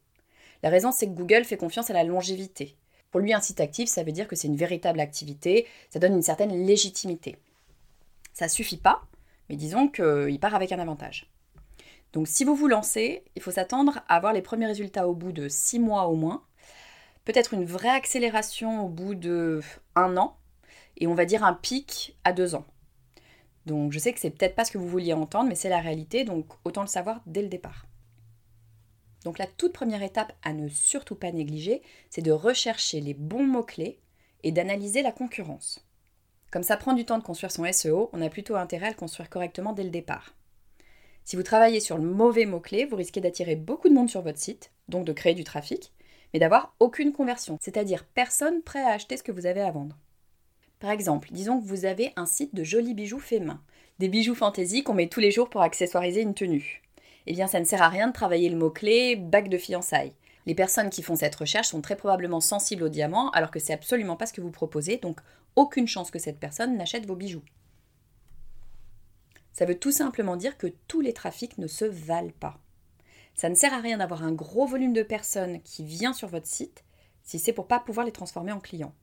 La 0.62 0.70
raison, 0.70 0.92
c'est 0.92 1.08
que 1.08 1.14
Google 1.14 1.44
fait 1.44 1.58
confiance 1.58 1.90
à 1.90 1.94
la 1.94 2.06
longévité. 2.06 2.78
Pour 3.12 3.20
lui, 3.20 3.34
un 3.34 3.42
site 3.42 3.60
actif, 3.60 3.90
ça 3.90 4.04
veut 4.04 4.14
dire 4.14 4.28
que 4.28 4.36
c'est 4.36 4.48
une 4.48 4.56
véritable 4.56 5.00
activité, 5.00 5.68
ça 5.90 6.00
donne 6.00 6.14
une 6.14 6.22
certaine 6.22 6.66
légitimité. 6.66 7.36
Ça 8.32 8.48
suffit 8.48 8.78
pas, 8.78 9.04
mais 9.50 9.56
disons 9.56 9.88
qu'il 9.88 10.40
part 10.40 10.56
avec 10.56 10.72
un 10.72 10.80
avantage. 10.80 11.33
Donc 12.14 12.28
si 12.28 12.44
vous 12.46 12.56
vous 12.56 12.68
lancez, 12.68 13.24
il 13.36 13.42
faut 13.42 13.52
s'attendre 13.52 14.02
à 14.08 14.16
avoir 14.16 14.34
les 14.34 14.44
premiers 14.44 14.68
résultats 14.68 15.08
au 15.08 15.14
bout 15.14 15.32
de 15.32 15.50
6 15.50 15.80
mois 15.80 16.08
au 16.08 16.16
moins, 16.16 16.44
peut-être 17.26 17.54
une 17.54 17.66
vraie 17.66 17.90
accélération 17.90 18.86
au 18.86 18.90
bout 18.90 19.16
de 19.16 19.62
un 19.96 20.16
an, 20.18 20.38
et 20.98 21.08
on 21.08 21.16
va 21.16 21.26
dire 21.26 21.44
un 21.44 21.54
pic 21.54 22.16
à 22.24 22.32
deux 22.32 22.54
ans. 22.54 22.66
Donc 23.66 23.92
je 23.92 24.00
sais 24.00 24.14
que 24.14 24.20
c'est 24.20 24.30
peut-être 24.30 24.56
pas 24.56 24.64
ce 24.64 24.72
que 24.72 24.78
vous 24.78 24.88
vouliez 24.88 25.14
entendre, 25.14 25.50
mais 25.50 25.56
c'est 25.56 25.70
la 25.70 25.80
réalité, 25.80 26.24
donc 26.24 26.46
autant 26.66 26.82
le 26.82 26.88
savoir 26.88 27.22
dès 27.26 27.42
le 27.42 27.48
départ. 27.48 27.88
Donc 29.24 29.40
la 29.40 29.48
toute 29.48 29.74
première 29.74 30.04
étape 30.04 30.34
à 30.44 30.54
ne 30.54 30.68
surtout 30.68 31.16
pas 31.16 31.32
négliger, 31.32 31.82
c'est 32.10 32.22
de 32.22 32.32
rechercher 32.32 33.00
les 33.02 33.14
bons 33.14 33.48
mots-clés 33.48 34.00
et 34.44 34.52
d'analyser 34.52 35.02
la 35.02 35.14
concurrence. 35.14 35.84
Comme 36.52 36.64
ça 36.64 36.78
prend 36.78 36.94
du 36.94 37.06
temps 37.06 37.18
de 37.18 37.24
construire 37.24 37.52
son 37.52 37.72
SEO, 37.72 38.12
on 38.14 38.22
a 38.22 38.30
plutôt 38.30 38.56
intérêt 38.56 38.88
à 38.88 38.92
le 38.92 38.96
construire 38.96 39.30
correctement 39.30 39.74
dès 39.74 39.84
le 39.84 39.90
départ. 39.90 40.36
Si 41.26 41.38
vous 41.38 41.44
travaillez 41.44 41.80
sur 41.80 41.98
le 41.98 42.04
mauvais 42.04 42.46
mot-clé, 42.46 42.86
vous 42.86 42.98
risquez 42.98 43.22
d'attirer 43.22 43.56
beaucoup 43.56 43.88
de 43.88 43.94
monde 43.94 44.10
sur 44.10 44.22
votre 44.22 44.40
site, 44.40 44.72
donc 44.90 45.06
de 45.06 45.14
créer 45.14 45.34
du 45.34 45.46
trafic, 45.46 45.94
mais 46.34 46.40
d'avoir 46.40 46.76
aucune 46.80 47.14
conversion, 47.14 47.58
c'est-à-dire 47.62 48.04
personne 48.04 48.62
prêt 48.62 48.82
à 48.82 48.90
acheter 48.90 49.16
ce 49.16 49.24
que 49.24 49.32
vous 49.32 49.46
avez 49.46 49.62
à 49.62 49.72
vendre. 49.72 49.98
Par 50.80 50.92
exemple, 50.92 51.30
disons 51.32 51.62
que 51.62 51.66
vous 51.66 51.86
avez 51.86 52.12
un 52.18 52.26
site 52.26 52.54
de 52.54 52.66
jolis 52.66 52.94
bijoux 52.94 53.20
faits 53.20 53.42
main, 53.42 53.62
des 54.00 54.10
bijoux 54.10 54.36
fantaisie 54.36 54.84
qu'on 54.84 54.94
met 54.94 55.08
tous 55.08 55.22
les 55.22 55.32
jours 55.32 55.50
pour 55.50 55.62
accessoiriser 55.62 56.22
une 56.22 56.34
tenue. 56.34 56.82
Eh 57.26 57.32
bien, 57.32 57.48
ça 57.48 57.62
ne 57.62 57.66
sert 57.66 57.82
à 57.82 57.88
rien 57.88 58.08
de 58.08 58.14
travailler 58.14 58.50
le 58.50 58.58
mot-clé 58.58 59.16
bague 59.16 59.48
de 59.48 59.58
fiançailles. 59.58 60.14
Les 60.46 60.56
personnes 60.56 60.90
qui 60.90 61.04
font 61.04 61.16
cette 61.16 61.36
recherche 61.36 61.70
sont 61.70 61.80
très 61.80 61.96
probablement 61.96 62.42
sensibles 62.42 62.84
au 62.84 62.90
diamant, 62.90 63.30
alors 63.30 63.50
que 63.50 63.60
c'est 63.60 63.72
absolument 63.72 64.18
pas 64.18 64.26
ce 64.26 64.34
que 64.34 64.42
vous 64.42 64.52
proposez, 64.52 64.98
donc 64.98 65.22
aucune 65.56 65.88
chance 65.88 66.12
que 66.12 66.20
cette 66.20 66.40
personne 66.40 66.76
n'achète 66.76 67.06
vos 67.06 67.16
bijoux. 67.16 67.44
Ça 69.54 69.66
veut 69.66 69.78
tout 69.78 69.92
simplement 69.92 70.36
dire 70.36 70.58
que 70.58 70.68
tous 70.88 71.00
les 71.02 71.14
trafics 71.14 71.58
ne 71.58 71.68
se 71.68 71.86
valent 71.86 72.34
pas. 72.40 72.60
Ça 73.36 73.50
ne 73.50 73.56
sert 73.56 73.74
à 73.74 73.80
rien 73.80 73.98
d'avoir 73.98 74.24
un 74.24 74.32
gros 74.32 74.66
volume 74.66 74.94
de 74.94 75.04
personnes 75.04 75.62
qui 75.62 75.86
vient 75.86 76.14
sur 76.14 76.28
votre 76.28 76.48
site 76.48 76.84
si 77.24 77.40
c'est 77.40 77.54
pour 77.54 77.68
pas 77.68 77.80
pouvoir 77.80 78.06
les 78.06 78.12
transformer 78.12 78.52
en 78.52 78.60
clients. 78.60 78.94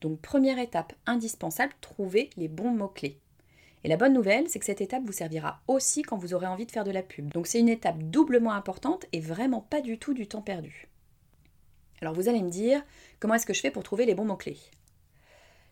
Donc 0.00 0.20
première 0.20 0.58
étape 0.58 0.92
indispensable, 1.06 1.72
trouver 1.80 2.30
les 2.36 2.48
bons 2.48 2.70
mots-clés. 2.70 3.20
Et 3.84 3.88
la 3.88 3.96
bonne 3.96 4.14
nouvelle, 4.14 4.48
c'est 4.48 4.58
que 4.58 4.64
cette 4.64 4.80
étape 4.80 5.04
vous 5.04 5.12
servira 5.12 5.60
aussi 5.68 6.02
quand 6.02 6.16
vous 6.16 6.34
aurez 6.34 6.46
envie 6.46 6.66
de 6.66 6.72
faire 6.72 6.84
de 6.84 6.90
la 6.90 7.02
pub. 7.02 7.28
Donc 7.28 7.46
c'est 7.46 7.60
une 7.60 7.68
étape 7.68 8.02
doublement 8.02 8.52
importante 8.52 9.06
et 9.12 9.20
vraiment 9.20 9.60
pas 9.60 9.80
du 9.80 9.98
tout 9.98 10.12
du 10.12 10.26
temps 10.26 10.42
perdu. 10.42 10.88
Alors 12.02 12.14
vous 12.14 12.28
allez 12.28 12.42
me 12.42 12.50
dire, 12.50 12.84
comment 13.20 13.34
est-ce 13.34 13.46
que 13.46 13.54
je 13.54 13.60
fais 13.60 13.70
pour 13.70 13.84
trouver 13.84 14.04
les 14.04 14.14
bons 14.14 14.24
mots-clés? 14.24 14.58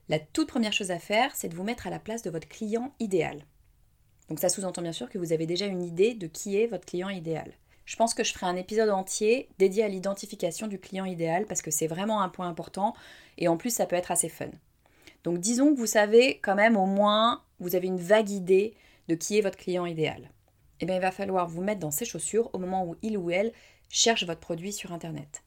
La 0.09 0.19
toute 0.19 0.49
première 0.49 0.73
chose 0.73 0.91
à 0.91 0.99
faire, 0.99 1.35
c'est 1.35 1.49
de 1.49 1.57
vous 1.57 1.65
mettre 1.65 1.87
à 1.87 1.91
la 1.91 1.99
place 1.99 2.23
de 2.23 2.31
votre 2.31 2.49
client 2.49 2.95
idéal. 3.01 3.45
Donc 4.29 4.39
ça 4.39 4.49
sous-entend 4.49 4.83
bien 4.83 4.93
sûr 4.93 5.11
que 5.11 5.19
vous 5.19 5.33
avez 5.33 5.47
déjà 5.47 5.67
une 5.67 5.83
idée 5.83 6.15
de 6.15 6.27
qui 6.27 6.57
est 6.57 6.67
votre 6.67 6.87
client 6.87 7.09
idéal. 7.09 7.53
Je 7.85 7.97
pense 7.97 8.15
que 8.15 8.25
je 8.25 8.33
ferai 8.33 8.47
un 8.47 8.57
épisode 8.57 8.89
entier 8.89 9.49
dédié 9.59 9.85
à 9.85 9.89
l'identification 9.89 10.67
du 10.67 10.79
client 10.79 11.05
idéal 11.05 11.45
parce 11.47 11.61
que 11.61 11.71
c'est 11.71 11.87
vraiment 11.87 12.23
un 12.23 12.31
point 12.31 12.49
important 12.49 12.95
et 13.37 13.49
en 13.49 13.57
plus 13.57 13.71
ça 13.71 13.87
peut 13.87 13.97
être 13.97 14.11
assez 14.11 14.31
fun. 14.31 14.51
Donc 15.23 15.39
disons 15.39 15.75
que 15.75 15.79
vous 15.79 15.87
savez 15.87 16.39
quand 16.39 16.55
même 16.55 16.77
au 16.77 16.87
moins, 16.87 17.43
vous 17.61 17.75
avez 17.75 17.87
une 17.87 17.99
vague 17.99 18.31
idée 18.31 18.75
de 19.09 19.15
qui 19.15 19.39
est 19.39 19.43
votre 19.43 19.59
client 19.59 19.85
idéal. 19.85 20.31
Eh 20.81 20.87
bien 20.87 20.97
il 20.97 21.03
va 21.03 21.11
falloir 21.11 21.47
vous 21.47 21.63
mettre 21.63 21.81
dans 21.81 21.91
ses 21.91 22.07
chaussures 22.07 22.49
au 22.55 22.59
moment 22.59 22.87
où 22.87 22.97
il 23.03 23.19
ou 23.19 23.31
elle 23.31 23.53
cherche 23.91 24.25
votre 24.25 24.41
produit 24.41 24.73
sur 24.73 24.93
Internet. 24.93 25.43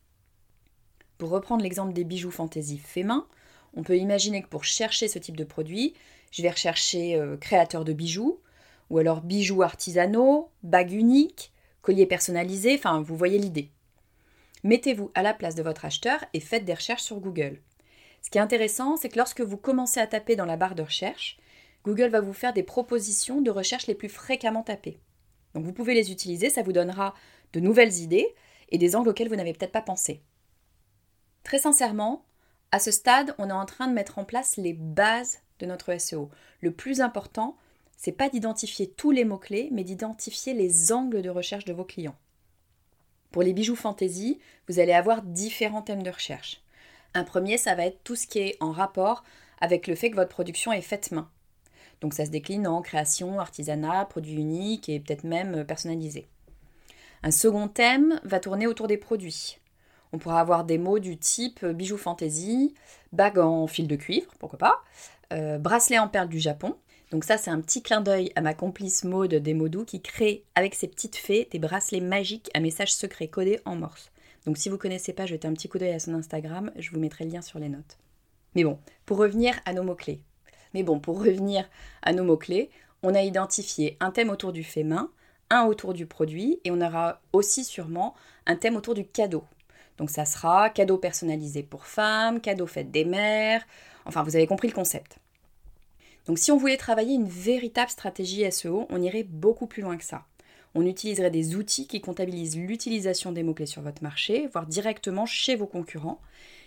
Pour 1.18 1.30
reprendre 1.30 1.64
l'exemple 1.64 1.94
des 1.94 2.04
bijoux 2.04 2.32
fantaisie 2.32 2.78
fait 2.78 3.04
main, 3.04 3.28
on 3.76 3.84
peut 3.84 3.98
imaginer 3.98 4.42
que 4.42 4.48
pour 4.48 4.64
chercher 4.64 5.08
ce 5.08 5.20
type 5.20 5.36
de 5.36 5.44
produit, 5.44 5.96
je 6.32 6.44
vais 6.44 6.50
rechercher 6.50 7.16
euh, 7.16 7.38
créateur 7.38 7.84
de 7.84 7.94
bijoux, 7.94 8.40
ou 8.90 8.98
alors 8.98 9.22
bijoux 9.22 9.64
artisanaux, 9.64 10.50
bagues 10.64 10.92
uniques, 10.92 11.52
colliers 11.82 12.06
personnalisés, 12.06 12.76
enfin 12.76 13.02
vous 13.02 13.16
voyez 13.16 13.40
l'idée. 13.40 13.72
Mettez-vous 14.64 15.12
à 15.14 15.22
la 15.22 15.34
place 15.34 15.56
de 15.56 15.64
votre 15.64 15.86
acheteur 15.86 16.24
et 16.34 16.40
faites 16.40 16.66
des 16.66 16.74
recherches 16.74 17.04
sur 17.04 17.20
Google. 17.20 17.62
Ce 18.22 18.30
qui 18.30 18.38
est 18.38 18.42
intéressant, 18.42 18.98
c'est 18.98 19.10
que 19.10 19.18
lorsque 19.18 19.42
vous 19.42 19.58
commencez 19.58 20.00
à 20.00 20.08
taper 20.08 20.36
dans 20.36 20.46
la 20.46 20.58
barre 20.58 20.76
de 20.76 20.84
recherche, 20.84 21.38
Google 21.86 22.10
va 22.10 22.20
vous 22.20 22.34
faire 22.34 22.54
des 22.54 22.64
propositions 22.64 23.42
de 23.42 23.52
recherche 23.52 23.88
les 23.88 23.96
plus 23.96 24.10
fréquemment 24.10 24.64
tapées. 24.64 25.00
Donc 25.54 25.64
vous 25.64 25.74
pouvez 25.74 25.94
les 25.94 26.12
utiliser, 26.12 26.50
ça 26.50 26.64
vous 26.64 26.74
donnera 26.74 27.14
de 27.54 27.60
nouvelles 27.60 28.00
idées 28.00 28.36
et 28.70 28.78
des 28.78 28.96
angles 28.96 29.10
auxquels 29.10 29.30
vous 29.30 29.36
n'avez 29.36 29.54
peut-être 29.54 29.72
pas 29.72 29.82
pensé. 29.82 30.22
Très 31.44 31.60
sincèrement, 31.60 32.26
à 32.72 32.80
ce 32.80 32.92
stade, 32.92 33.34
on 33.38 33.50
est 33.50 33.54
en 33.54 33.66
train 33.66 33.88
de 33.88 33.94
mettre 33.94 34.20
en 34.20 34.26
place 34.26 34.58
les 34.58 34.74
bases 34.74 35.40
de 35.60 35.66
notre 35.66 35.98
SEO. 35.98 36.30
Le 36.60 36.72
plus 36.72 37.00
important, 37.00 37.56
c'est 37.98 38.12
pas 38.12 38.30
d'identifier 38.30 38.88
tous 38.88 39.12
les 39.12 39.26
mots-clés, 39.26 39.70
mais 39.72 39.84
d'identifier 39.84 40.54
les 40.54 40.92
angles 40.92 41.22
de 41.22 41.30
recherche 41.30 41.66
de 41.66 41.74
vos 41.74 41.84
clients. 41.84 42.16
Pour 43.32 43.44
les 43.44 43.54
bijoux 43.54 43.76
fantasy, 43.76 44.40
vous 44.70 44.80
allez 44.80 44.94
avoir 44.94 45.24
différents 45.24 45.82
thèmes 45.82 46.04
de 46.04 46.12
recherche. 46.12 46.62
Un 47.14 47.24
premier, 47.24 47.58
ça 47.58 47.76
va 47.76 47.86
être 47.86 48.04
tout 48.04 48.16
ce 48.16 48.28
qui 48.28 48.40
est 48.40 48.58
en 48.60 48.72
rapport 48.72 49.24
avec 49.60 49.88
le 49.88 49.96
fait 49.96 50.12
que 50.12 50.16
votre 50.16 50.30
production 50.30 50.72
est 50.72 50.82
faite 50.82 51.12
main. 51.12 51.30
Donc 52.00 52.14
ça 52.14 52.26
se 52.26 52.32
décline 52.32 52.68
en 52.68 52.82
création, 52.82 53.40
artisanat, 53.40 54.06
produits 54.06 54.36
uniques 54.36 54.88
et 54.88 55.00
peut-être 55.00 55.24
même 55.24 55.66
personnalisé. 55.66 56.28
Un 57.24 57.32
second 57.32 57.68
thème 57.68 58.22
va 58.24 58.40
tourner 58.40 58.68
autour 58.68 58.88
des 58.88 58.98
produits. 58.98 59.58
On 60.14 60.20
pourra 60.20 60.40
avoir 60.40 60.64
des 60.64 60.78
mots 60.78 61.00
du 61.00 61.18
type 61.18 61.66
bijoux 61.66 61.98
fantasy, 61.98 62.76
bague 63.12 63.40
en 63.40 63.68
fil 63.68 63.88
de 63.88 63.96
cuivre, 63.96 64.32
pourquoi 64.40 64.60
pas, 64.60 64.84
euh, 65.34 65.58
bracelet 65.58 66.00
en 66.00 66.08
perles 66.08 66.30
du 66.30 66.40
Japon, 66.40 66.78
donc 67.12 67.24
ça, 67.24 67.38
c'est 67.38 67.50
un 67.50 67.62
petit 67.62 67.82
clin 67.82 68.02
d'œil 68.02 68.32
à 68.36 68.42
ma 68.42 68.54
complice 68.54 69.06
Maude 69.06 69.36
des 69.36 69.54
Modou 69.54 69.86
qui 69.86 70.02
crée 70.02 70.44
avec 70.56 70.76
ses 70.76 70.90
petites 70.90 71.16
fées 71.16 71.48
des 71.52 71.60
bracelets 71.60 72.02
magiques 72.02 72.50
à 72.54 72.60
messages 72.60 72.94
secrets 72.94 73.30
codés 73.30 73.62
en 73.64 73.76
morse. 73.76 74.12
Donc 74.46 74.58
si 74.58 74.68
vous 74.68 74.76
ne 74.76 74.82
connaissez 74.82 75.14
pas, 75.14 75.26
jetez 75.26 75.48
un 75.48 75.54
petit 75.54 75.70
coup 75.70 75.78
d'œil 75.78 75.94
à 75.94 76.00
son 76.00 76.14
Instagram, 76.14 76.72
je 76.76 76.92
vous 76.92 77.00
mettrai 77.00 77.24
le 77.24 77.32
lien 77.32 77.42
sur 77.42 77.60
les 77.60 77.70
notes. 77.70 77.98
Mais 78.56 78.64
bon, 78.66 78.78
pour 79.06 79.18
revenir 79.18 79.56
à 79.66 79.74
nos 79.74 79.84
mots-clés. 79.84 80.22
Mais 80.74 80.84
bon, 80.84 81.00
pour 81.00 81.20
revenir 81.20 81.70
à 82.02 82.12
nos 82.12 82.26
mots-clés, 82.26 82.70
on 83.04 83.16
a 83.16 83.22
identifié 83.22 83.96
un 84.02 84.12
thème 84.12 84.30
autour 84.30 84.52
du 84.52 84.64
fait 84.64 84.84
main, 84.84 85.10
un 85.50 85.66
autour 85.66 85.94
du 85.94 86.06
produit, 86.06 86.60
et 86.66 86.72
on 86.72 86.82
aura 86.82 87.22
aussi 87.32 87.64
sûrement 87.64 88.16
un 88.46 88.58
thème 88.58 88.76
autour 88.76 88.96
du 88.96 89.06
cadeau. 89.06 89.46
Donc 89.98 90.10
ça 90.10 90.26
sera 90.26 90.70
cadeau 90.70 90.98
personnalisé 90.98 91.64
pour 91.64 91.86
femmes, 91.86 92.42
cadeau 92.42 92.68
fête 92.68 92.92
des 92.92 93.06
mères, 93.06 93.66
enfin 94.06 94.24
vous 94.24 94.36
avez 94.36 94.46
compris 94.46 94.68
le 94.68 94.74
concept. 94.74 95.20
Donc 96.28 96.40
si 96.40 96.52
on 96.52 96.58
voulait 96.58 96.78
travailler 96.78 97.16
une 97.16 97.30
véritable 97.30 97.90
stratégie 97.90 98.50
SEO, 98.52 98.86
on 98.90 99.02
irait 99.02 99.24
beaucoup 99.24 99.66
plus 99.66 99.82
loin 99.82 99.98
que 99.98 100.04
ça. 100.04 100.26
On 100.76 100.86
utiliserait 100.86 101.32
des 101.32 101.56
outils 101.56 101.88
qui 101.88 102.02
comptabilisent 102.02 102.58
l'utilisation 102.58 103.32
des 103.32 103.44
mots-clés 103.44 103.66
sur 103.66 103.82
votre 103.82 104.04
marché, 104.04 104.48
voire 104.52 104.68
directement 104.68 105.26
chez 105.26 105.56
vos 105.56 105.68
concurrents, 105.68 106.20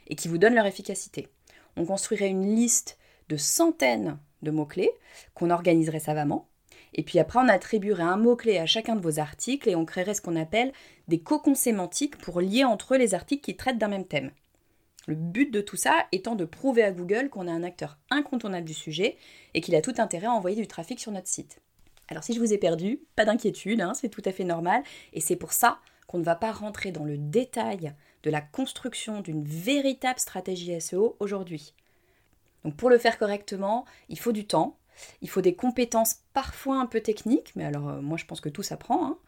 et 0.09 0.17
qui 0.17 0.29
vous 0.29 0.39
donnent 0.39 0.55
leur 0.55 0.67
efficacité. 0.67 1.29
On 1.77 1.85
construirait 1.85 2.31
une 2.31 2.57
liste 2.57 2.99
de 3.29 3.37
centaines 3.37 4.19
de 4.43 4.51
mots-clés 4.51 4.91
qu'on 5.35 5.51
organiserait 5.51 6.01
savamment, 6.01 6.49
et 6.95 7.03
puis 7.03 7.19
après 7.19 7.39
on 7.39 7.49
attribuerait 7.49 8.03
un 8.03 8.17
mot-clé 8.17 8.59
à 8.59 8.67
chacun 8.67 8.97
de 8.97 9.03
vos 9.03 9.21
articles 9.21 9.69
et 9.69 9.77
on 9.77 9.85
créerait 9.85 10.15
ce 10.15 10.23
qu'on 10.23 10.37
appelle 10.37 10.73
des 11.07 11.21
cocons 11.21 11.55
sémantiques 11.55 12.17
pour 12.17 12.41
lier 12.41 12.65
entre 12.65 12.95
eux 12.95 12.99
les 12.99 13.15
articles 13.15 13.43
qui 13.43 13.57
traitent 13.57 13.79
d'un 13.79 13.89
même 13.89 14.07
thème. 14.07 14.33
Le 15.11 15.17
but 15.17 15.51
de 15.51 15.61
tout 15.61 15.75
ça 15.75 16.07
étant 16.13 16.37
de 16.37 16.45
prouver 16.45 16.85
à 16.85 16.93
Google 16.93 17.31
qu'on 17.31 17.49
est 17.49 17.51
un 17.51 17.65
acteur 17.65 17.99
incontournable 18.11 18.65
du 18.65 18.75
sujet 18.75 19.17
et 19.55 19.61
qu'il 19.61 19.75
a 19.75 19.83
tout 19.83 19.95
intérêt 19.99 20.29
à 20.29 20.33
envoyer 20.33 20.55
du 20.55 20.69
trafic 20.69 21.01
sur 21.01 21.11
notre 21.11 21.27
site. 21.27 21.61
Alors 22.07 22.23
si 22.23 22.33
je 22.33 22.39
vous 22.39 22.53
ai 22.53 22.59
perdu, 22.59 23.01
pas 23.17 23.25
d'inquiétude, 23.25 23.81
hein, 23.81 23.93
c'est 23.93 24.09
tout 24.09 24.23
à 24.25 24.31
fait 24.31 24.45
normal 24.45 24.85
et 25.13 25.21
c'est 25.21 25.35
pour 25.35 25.53
ça 25.53 25.81
qu'on 26.07 26.19
ne 26.19 26.23
va 26.23 26.37
pas 26.37 26.53
rentrer 26.53 26.93
dans 26.93 27.03
le 27.03 27.19
détail 27.19 27.93
de 28.23 28.31
la 28.31 28.41
construction 28.41 29.21
d'une 29.21 29.43
véritable 29.43 30.21
stratégie 30.21 30.81
SEO 30.81 31.17
aujourd'hui. 31.19 31.75
Donc 32.63 32.77
pour 32.77 32.89
le 32.89 32.99
faire 32.99 33.19
correctement, 33.19 33.87
il 34.11 34.19
faut 34.21 34.31
du 34.31 34.47
temps, 34.47 34.79
il 35.23 35.29
faut 35.29 35.41
des 35.41 35.57
compétences 35.57 36.19
parfois 36.35 36.79
un 36.79 36.87
peu 36.87 37.01
techniques, 37.01 37.51
mais 37.57 37.65
alors 37.65 37.89
euh, 37.89 38.01
moi 38.01 38.17
je 38.17 38.27
pense 38.27 38.41
que 38.41 38.49
tout 38.49 38.63
s'apprend. 38.63 39.05
Hein. 39.07 39.19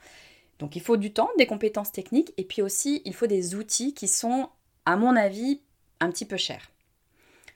Donc 0.61 0.77
il 0.77 0.81
faut 0.81 0.97
du 0.97 1.13
temps, 1.13 1.31
des 1.39 1.47
compétences 1.47 1.91
techniques, 1.91 2.33
et 2.37 2.45
puis 2.45 2.63
aussi 2.63 3.03
il 3.05 3.17
faut 3.17 3.27
des 3.27 3.57
outils 3.57 3.95
qui 3.95 4.07
sont 4.07 4.49
à 4.85 4.97
mon 4.97 5.17
avis, 5.17 5.61
un 6.03 6.11
petit 6.11 6.25
peu 6.25 6.37
cher. 6.37 6.71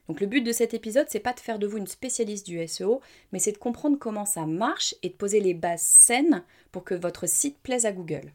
Donc 0.08 0.20
le 0.20 0.26
but 0.26 0.42
de 0.42 0.52
cet 0.52 0.72
épisode, 0.72 1.06
c'est 1.08 1.20
pas 1.20 1.32
de 1.32 1.40
faire 1.40 1.58
de 1.58 1.66
vous 1.66 1.78
une 1.78 1.86
spécialiste 1.86 2.46
du 2.46 2.64
SEO, 2.66 3.00
mais 3.32 3.38
c'est 3.38 3.52
de 3.52 3.58
comprendre 3.58 3.98
comment 3.98 4.24
ça 4.24 4.46
marche 4.46 4.94
et 5.02 5.08
de 5.08 5.14
poser 5.14 5.40
les 5.40 5.54
bases 5.54 5.82
saines 5.82 6.44
pour 6.70 6.84
que 6.84 6.94
votre 6.94 7.28
site 7.28 7.58
plaise 7.58 7.86
à 7.86 7.92
Google. 7.92 8.32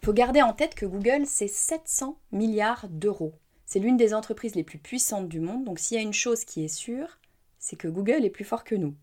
Il 0.00 0.06
faut 0.06 0.12
garder 0.12 0.42
en 0.42 0.54
tête 0.54 0.74
que 0.74 0.86
Google, 0.86 1.26
c'est 1.26 1.48
700 1.48 2.18
milliards 2.32 2.88
d'euros. 2.88 3.34
C'est 3.66 3.78
l'une 3.78 3.96
des 3.96 4.14
entreprises 4.14 4.54
les 4.54 4.64
plus 4.64 4.78
puissantes 4.78 5.28
du 5.28 5.40
monde, 5.40 5.64
donc 5.64 5.78
s'il 5.78 5.96
y 5.96 6.00
a 6.00 6.02
une 6.02 6.12
chose 6.12 6.44
qui 6.44 6.64
est 6.64 6.68
sûre, 6.68 7.18
c'est 7.58 7.76
que 7.76 7.88
Google 7.88 8.24
est 8.24 8.30
plus 8.30 8.44
fort 8.44 8.64
que 8.64 8.74
nous. 8.74 8.94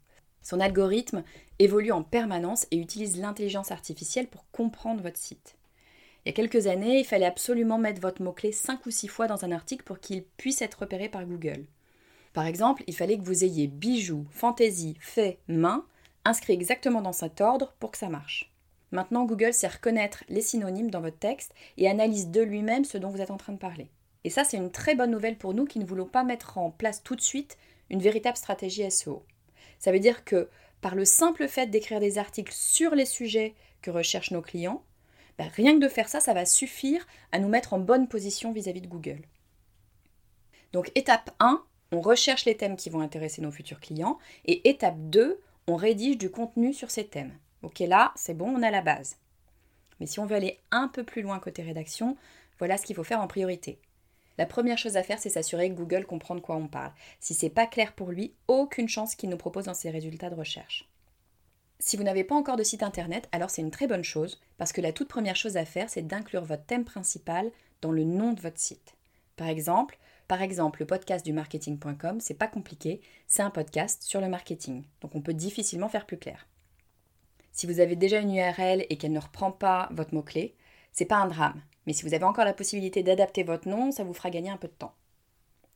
Son 0.41 0.59
algorithme 0.59 1.23
évolue 1.59 1.91
en 1.91 2.03
permanence 2.03 2.65
et 2.71 2.77
utilise 2.77 3.17
l'intelligence 3.17 3.71
artificielle 3.71 4.27
pour 4.27 4.49
comprendre 4.51 5.03
votre 5.03 5.17
site. 5.17 5.58
Il 6.25 6.29
y 6.29 6.31
a 6.31 6.33
quelques 6.33 6.67
années, 6.67 6.99
il 6.99 7.05
fallait 7.05 7.25
absolument 7.25 7.77
mettre 7.77 8.01
votre 8.01 8.21
mot-clé 8.21 8.51
5 8.51 8.85
ou 8.85 8.91
6 8.91 9.07
fois 9.07 9.27
dans 9.27 9.45
un 9.45 9.51
article 9.51 9.83
pour 9.83 9.99
qu'il 9.99 10.23
puisse 10.23 10.61
être 10.61 10.79
repéré 10.79 11.09
par 11.09 11.25
Google. 11.25 11.65
Par 12.33 12.45
exemple, 12.45 12.83
il 12.87 12.95
fallait 12.95 13.17
que 13.17 13.23
vous 13.23 13.43
ayez 13.43 13.67
bijoux, 13.67 14.25
fantaisie, 14.29 14.97
fait, 14.99 15.39
main, 15.47 15.85
inscrit 16.25 16.53
exactement 16.53 17.01
dans 17.01 17.13
cet 17.13 17.41
ordre 17.41 17.73
pour 17.79 17.91
que 17.91 17.97
ça 17.97 18.09
marche. 18.09 18.51
Maintenant, 18.91 19.25
Google 19.25 19.53
sait 19.53 19.67
reconnaître 19.67 20.23
les 20.29 20.41
synonymes 20.41 20.91
dans 20.91 21.01
votre 21.01 21.17
texte 21.17 21.53
et 21.77 21.89
analyse 21.89 22.29
de 22.29 22.41
lui-même 22.41 22.85
ce 22.85 22.97
dont 22.97 23.09
vous 23.09 23.21
êtes 23.21 23.31
en 23.31 23.37
train 23.37 23.53
de 23.53 23.57
parler. 23.57 23.89
Et 24.23 24.29
ça, 24.29 24.43
c'est 24.43 24.57
une 24.57 24.71
très 24.71 24.95
bonne 24.95 25.11
nouvelle 25.11 25.37
pour 25.37 25.53
nous 25.53 25.65
qui 25.65 25.79
ne 25.79 25.85
voulons 25.85 26.07
pas 26.07 26.23
mettre 26.23 26.57
en 26.57 26.71
place 26.71 27.03
tout 27.03 27.15
de 27.15 27.21
suite 27.21 27.57
une 27.89 28.01
véritable 28.01 28.37
stratégie 28.37 28.89
SEO. 28.89 29.23
Ça 29.79 29.91
veut 29.91 29.99
dire 29.99 30.25
que 30.25 30.49
par 30.81 30.95
le 30.95 31.05
simple 31.05 31.47
fait 31.47 31.67
d'écrire 31.67 31.99
des 31.99 32.17
articles 32.17 32.53
sur 32.53 32.95
les 32.95 33.05
sujets 33.05 33.55
que 33.81 33.91
recherchent 33.91 34.31
nos 34.31 34.41
clients, 34.41 34.83
bah, 35.39 35.45
rien 35.55 35.79
que 35.79 35.83
de 35.85 35.87
faire 35.87 36.09
ça, 36.09 36.19
ça 36.19 36.33
va 36.33 36.45
suffire 36.45 37.07
à 37.31 37.39
nous 37.39 37.47
mettre 37.47 37.73
en 37.73 37.79
bonne 37.79 38.09
position 38.09 38.51
vis-à-vis 38.51 38.81
de 38.81 38.87
Google. 38.87 39.21
Donc 40.73 40.91
étape 40.95 41.31
1, 41.39 41.63
on 41.93 42.01
recherche 42.01 42.43
les 42.43 42.57
thèmes 42.57 42.75
qui 42.75 42.89
vont 42.89 42.99
intéresser 42.99 43.41
nos 43.41 43.49
futurs 43.49 43.79
clients. 43.79 44.19
Et 44.43 44.69
étape 44.69 44.97
2, 44.97 45.39
on 45.67 45.77
rédige 45.77 46.17
du 46.17 46.29
contenu 46.29 46.73
sur 46.73 46.91
ces 46.91 47.07
thèmes. 47.07 47.31
Ok, 47.61 47.79
là, 47.79 48.11
c'est 48.17 48.33
bon, 48.33 48.53
on 48.53 48.63
a 48.63 48.69
la 48.69 48.81
base. 48.81 49.15
Mais 50.01 50.07
si 50.07 50.19
on 50.19 50.25
veut 50.25 50.35
aller 50.35 50.59
un 50.71 50.89
peu 50.89 51.05
plus 51.05 51.21
loin 51.21 51.39
côté 51.39 51.61
rédaction, 51.61 52.17
voilà 52.57 52.77
ce 52.77 52.85
qu'il 52.85 52.97
faut 52.97 53.05
faire 53.05 53.21
en 53.21 53.27
priorité. 53.27 53.79
La 54.37 54.45
première 54.45 54.77
chose 54.77 54.97
à 54.97 55.03
faire, 55.03 55.19
c'est 55.19 55.29
s'assurer 55.29 55.69
que 55.69 55.75
Google 55.75 56.05
comprend 56.05 56.35
de 56.35 56.41
quoi 56.41 56.57
on 56.57 56.67
parle. 56.67 56.91
Si 57.21 57.33
c'est 57.33 57.49
pas 57.49 57.65
clair 57.65 57.93
pour 57.93 58.11
lui, 58.11 58.33
aucune 58.49 58.89
chance 58.89 59.15
qu'il 59.15 59.29
nous 59.29 59.37
propose 59.37 59.65
dans 59.65 59.73
ses 59.73 59.89
résultats 59.89 60.29
de 60.29 60.35
recherche. 60.35 60.89
Si 61.81 61.95
vous 61.95 62.03
n'avez 62.03 62.25
pas 62.25 62.35
encore 62.35 62.57
de 62.57 62.63
site 62.63 62.83
internet, 62.83 63.29
alors 63.31 63.49
c'est 63.49 63.61
une 63.61 63.71
très 63.71 63.87
bonne 63.87 64.03
chose, 64.03 64.41
parce 64.57 64.73
que 64.73 64.81
la 64.81 64.91
toute 64.91 65.07
première 65.07 65.37
chose 65.37 65.55
à 65.55 65.63
faire, 65.63 65.89
c'est 65.89 66.05
d'inclure 66.05 66.43
votre 66.43 66.65
thème 66.65 66.83
principal 66.83 67.51
dans 67.81 67.91
le 67.91 68.03
nom 68.03 68.33
de 68.33 68.41
votre 68.41 68.59
site. 68.59 68.95
Par 69.37 69.47
exemple, 69.47 69.97
par 70.27 70.41
exemple, 70.41 70.81
le 70.81 70.85
podcast 70.85 71.25
du 71.25 71.31
marketing.com, 71.31 72.19
c'est 72.19 72.37
pas 72.37 72.47
compliqué, 72.47 73.01
c'est 73.27 73.41
un 73.41 73.49
podcast 73.49 74.03
sur 74.03 74.19
le 74.19 74.27
marketing. 74.27 74.83
Donc 75.01 75.15
on 75.15 75.21
peut 75.21 75.33
difficilement 75.33 75.87
faire 75.87 76.05
plus 76.05 76.19
clair. 76.19 76.47
Si 77.53 77.65
vous 77.65 77.79
avez 77.79 77.95
déjà 77.95 78.19
une 78.19 78.35
URL 78.35 78.85
et 78.89 78.97
qu'elle 78.97 79.13
ne 79.13 79.19
reprend 79.19 79.51
pas 79.51 79.89
votre 79.91 80.13
mot-clé, 80.13 80.55
c'est 80.91 81.05
pas 81.05 81.17
un 81.17 81.27
drame. 81.27 81.61
Mais 81.87 81.93
si 81.93 82.03
vous 82.03 82.13
avez 82.13 82.25
encore 82.25 82.45
la 82.45 82.53
possibilité 82.53 83.03
d'adapter 83.03 83.43
votre 83.43 83.69
nom, 83.69 83.91
ça 83.91 84.03
vous 84.03 84.13
fera 84.13 84.29
gagner 84.29 84.49
un 84.49 84.57
peu 84.57 84.67
de 84.67 84.73
temps. 84.73 84.93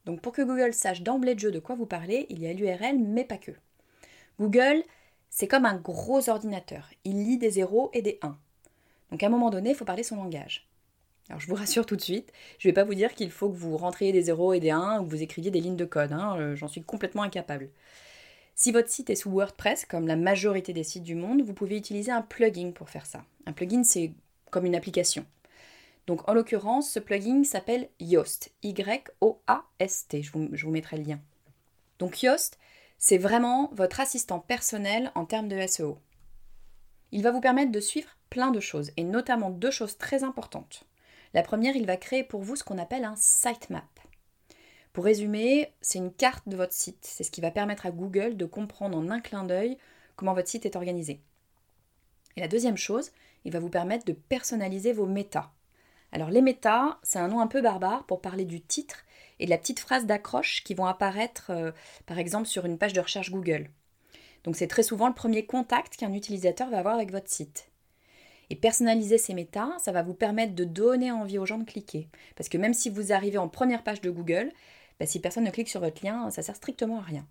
Donc 0.06 0.22
pour 0.22 0.34
que 0.34 0.42
Google 0.42 0.74
sache 0.74 1.02
d'emblée 1.02 1.34
de 1.34 1.40
jeu 1.40 1.52
de 1.52 1.60
quoi 1.60 1.76
vous 1.76 1.86
parlez, 1.86 2.28
il 2.30 2.40
y 2.40 2.48
a 2.48 2.54
l'URL, 2.54 3.00
mais 3.00 3.24
pas 3.24 3.38
que. 3.38 3.54
Google, 4.40 4.84
c'est 5.36 5.48
comme 5.48 5.66
un 5.66 5.78
gros 5.78 6.30
ordinateur. 6.30 6.92
Il 7.06 7.24
lit 7.24 7.40
des 7.40 7.50
zéros 7.50 7.90
et 7.94 8.04
des 8.04 8.20
1. 8.22 8.38
Donc 9.10 9.24
à 9.24 9.26
un 9.26 9.30
moment 9.30 9.50
donné, 9.50 9.72
il 9.72 9.76
faut 9.76 9.84
parler 9.84 10.04
son 10.04 10.18
langage. 10.18 10.70
Alors 11.28 11.42
je 11.42 11.48
vous 11.48 11.56
rassure 11.56 11.88
tout 11.88 11.96
de 11.96 12.02
suite, 12.02 12.32
je 12.60 12.68
ne 12.68 12.72
vais 12.72 12.76
pas 12.76 12.84
vous 12.84 12.94
dire 12.94 13.16
qu'il 13.16 13.32
faut 13.32 13.50
que 13.50 13.56
vous 13.56 13.76
rentriez 13.76 14.12
des 14.12 14.22
0 14.22 14.54
et 14.54 14.60
des 14.60 14.70
1 14.70 15.00
ou 15.00 15.06
que 15.06 15.10
vous 15.10 15.24
écriviez 15.24 15.50
des 15.50 15.60
lignes 15.60 15.76
de 15.76 15.86
code, 15.86 16.12
hein, 16.12 16.36
euh, 16.38 16.56
j'en 16.56 16.68
suis 16.68 16.84
complètement 16.84 17.24
incapable. 17.24 17.70
Si 18.54 18.72
votre 18.72 18.90
site 18.90 19.10
est 19.10 19.16
sous 19.16 19.32
WordPress, 19.32 19.86
comme 19.86 20.06
la 20.06 20.18
majorité 20.18 20.72
des 20.72 20.84
sites 20.84 21.04
du 21.04 21.16
monde, 21.16 21.42
vous 21.42 21.54
pouvez 21.54 21.78
utiliser 21.78 22.12
un 22.12 22.22
plugin 22.22 22.72
pour 22.72 22.90
faire 22.90 23.08
ça. 23.08 23.24
Un 23.48 23.54
plugin, 23.54 23.84
c'est 23.84 24.12
comme 24.52 24.66
une 24.66 24.76
application. 24.76 25.26
Donc 26.06 26.30
en 26.30 26.34
l'occurrence, 26.34 26.92
ce 26.92 27.00
plugin 27.00 27.44
s'appelle 27.44 27.90
Yoast, 28.00 28.52
Y-O-A-S-T, 28.62 30.22
je 30.22 30.32
je 30.52 30.66
vous 30.66 30.72
mettrai 30.72 30.98
le 30.98 31.04
lien. 31.04 31.20
Donc 31.98 32.22
Yoast, 32.22 32.60
c'est 32.98 33.18
vraiment 33.18 33.70
votre 33.74 34.00
assistant 34.00 34.40
personnel 34.40 35.12
en 35.16 35.26
termes 35.26 35.48
de 35.48 35.66
SEO. 35.68 36.00
Il 37.12 37.22
va 37.24 37.32
vous 37.32 37.42
permettre 37.42 37.72
de 37.72 37.80
suivre 37.80 38.10
plein 38.30 38.52
de 38.52 38.60
choses, 38.60 38.92
et 38.98 39.04
notamment 39.04 39.50
deux 39.50 39.72
choses 39.72 39.98
très 39.98 40.24
importantes. 40.24 40.86
La 41.34 41.44
première, 41.44 41.76
il 41.76 41.86
va 41.86 41.98
créer 41.98 42.24
pour 42.24 42.42
vous 42.42 42.56
ce 42.56 42.64
qu'on 42.64 42.78
appelle 42.78 43.06
un 43.06 43.16
sitemap. 43.16 44.00
Pour 44.94 45.06
résumer, 45.06 45.74
c'est 45.82 45.98
une 45.98 46.14
carte 46.14 46.48
de 46.48 46.56
votre 46.56 46.74
site. 46.74 47.00
C'est 47.02 47.24
ce 47.24 47.32
qui 47.32 47.42
va 47.42 47.50
permettre 47.50 47.88
à 47.88 47.92
Google 47.92 48.38
de 48.38 48.46
comprendre 48.46 48.98
en 48.98 49.10
un 49.10 49.20
clin 49.20 49.44
d'œil 49.44 49.78
comment 50.16 50.36
votre 50.36 50.50
site 50.50 50.68
est 50.68 50.76
organisé. 50.76 51.22
Et 52.36 52.42
la 52.42 52.48
deuxième 52.48 52.78
chose, 52.78 53.12
il 53.46 53.52
va 53.52 53.60
vous 53.60 53.70
permettre 53.70 54.06
de 54.06 54.14
personnaliser 54.14 54.94
vos 54.94 55.08
métas. 55.08 55.52
Alors 56.12 56.30
les 56.30 56.42
métas, 56.42 57.00
c'est 57.02 57.18
un 57.18 57.28
nom 57.28 57.40
un 57.40 57.48
peu 57.48 57.62
barbare 57.62 58.06
pour 58.06 58.22
parler 58.22 58.46
du 58.46 58.62
titre 58.62 59.04
et 59.40 59.46
de 59.46 59.50
la 59.50 59.58
petite 59.58 59.80
phrase 59.80 60.06
d'accroche 60.06 60.64
qui 60.64 60.74
vont 60.74 60.86
apparaître 60.86 61.50
euh, 61.50 61.72
par 62.06 62.20
exemple 62.20 62.48
sur 62.48 62.66
une 62.66 62.78
page 62.78 62.94
de 62.94 63.02
recherche 63.02 63.32
Google. 63.32 63.70
Donc 64.44 64.56
c'est 64.56 64.68
très 64.68 64.84
souvent 64.84 65.08
le 65.08 65.14
premier 65.14 65.46
contact 65.46 65.96
qu'un 65.96 66.14
utilisateur 66.14 66.70
va 66.70 66.80
avoir 66.80 66.96
avec 66.96 67.12
votre 67.12 67.30
site. 67.30 67.70
Et 68.50 68.56
personnaliser 68.56 69.18
ces 69.18 69.34
métas, 69.34 69.80
ça 69.80 69.92
va 69.92 70.04
vous 70.04 70.14
permettre 70.14 70.54
de 70.54 70.66
donner 70.66 71.12
envie 71.12 71.38
aux 71.38 71.46
gens 71.46 71.58
de 71.58 71.64
cliquer. 71.64 72.10
Parce 72.36 72.50
que 72.50 72.58
même 72.58 72.74
si 72.74 72.90
vous 72.90 73.14
arrivez 73.14 73.38
en 73.38 73.48
première 73.48 73.84
page 73.84 74.02
de 74.02 74.10
Google, 74.10 74.52
bah, 75.00 75.06
si 75.06 75.20
personne 75.20 75.46
ne 75.46 75.50
clique 75.50 75.70
sur 75.70 75.80
votre 75.80 76.06
lien, 76.06 76.30
ça 76.30 76.42
sert 76.42 76.56
strictement 76.56 77.00
à 77.00 77.04
rien. 77.04 77.26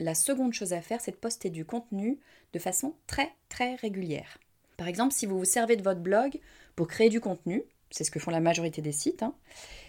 La 0.00 0.14
seconde 0.14 0.54
chose 0.54 0.72
à 0.72 0.80
faire, 0.80 1.00
c'est 1.00 1.10
de 1.10 1.16
poster 1.16 1.50
du 1.50 1.64
contenu 1.64 2.18
de 2.52 2.58
façon 2.58 2.94
très 3.06 3.32
très 3.48 3.74
régulière. 3.74 4.38
Par 4.76 4.88
exemple, 4.88 5.12
si 5.12 5.26
vous 5.26 5.38
vous 5.38 5.44
servez 5.44 5.76
de 5.76 5.82
votre 5.82 6.00
blog 6.00 6.40
pour 6.76 6.86
créer 6.86 7.08
du 7.08 7.20
contenu, 7.20 7.64
c'est 7.90 8.04
ce 8.04 8.10
que 8.10 8.20
font 8.20 8.30
la 8.30 8.40
majorité 8.40 8.80
des 8.80 8.92
sites, 8.92 9.22
hein, 9.22 9.34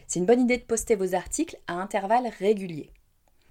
c'est 0.10 0.20
une 0.20 0.26
bonne 0.26 0.42
idée 0.42 0.58
de 0.58 0.64
poster 0.64 0.96
vos 0.96 1.14
articles 1.14 1.56
à 1.68 1.74
intervalles 1.74 2.34
réguliers. 2.40 2.90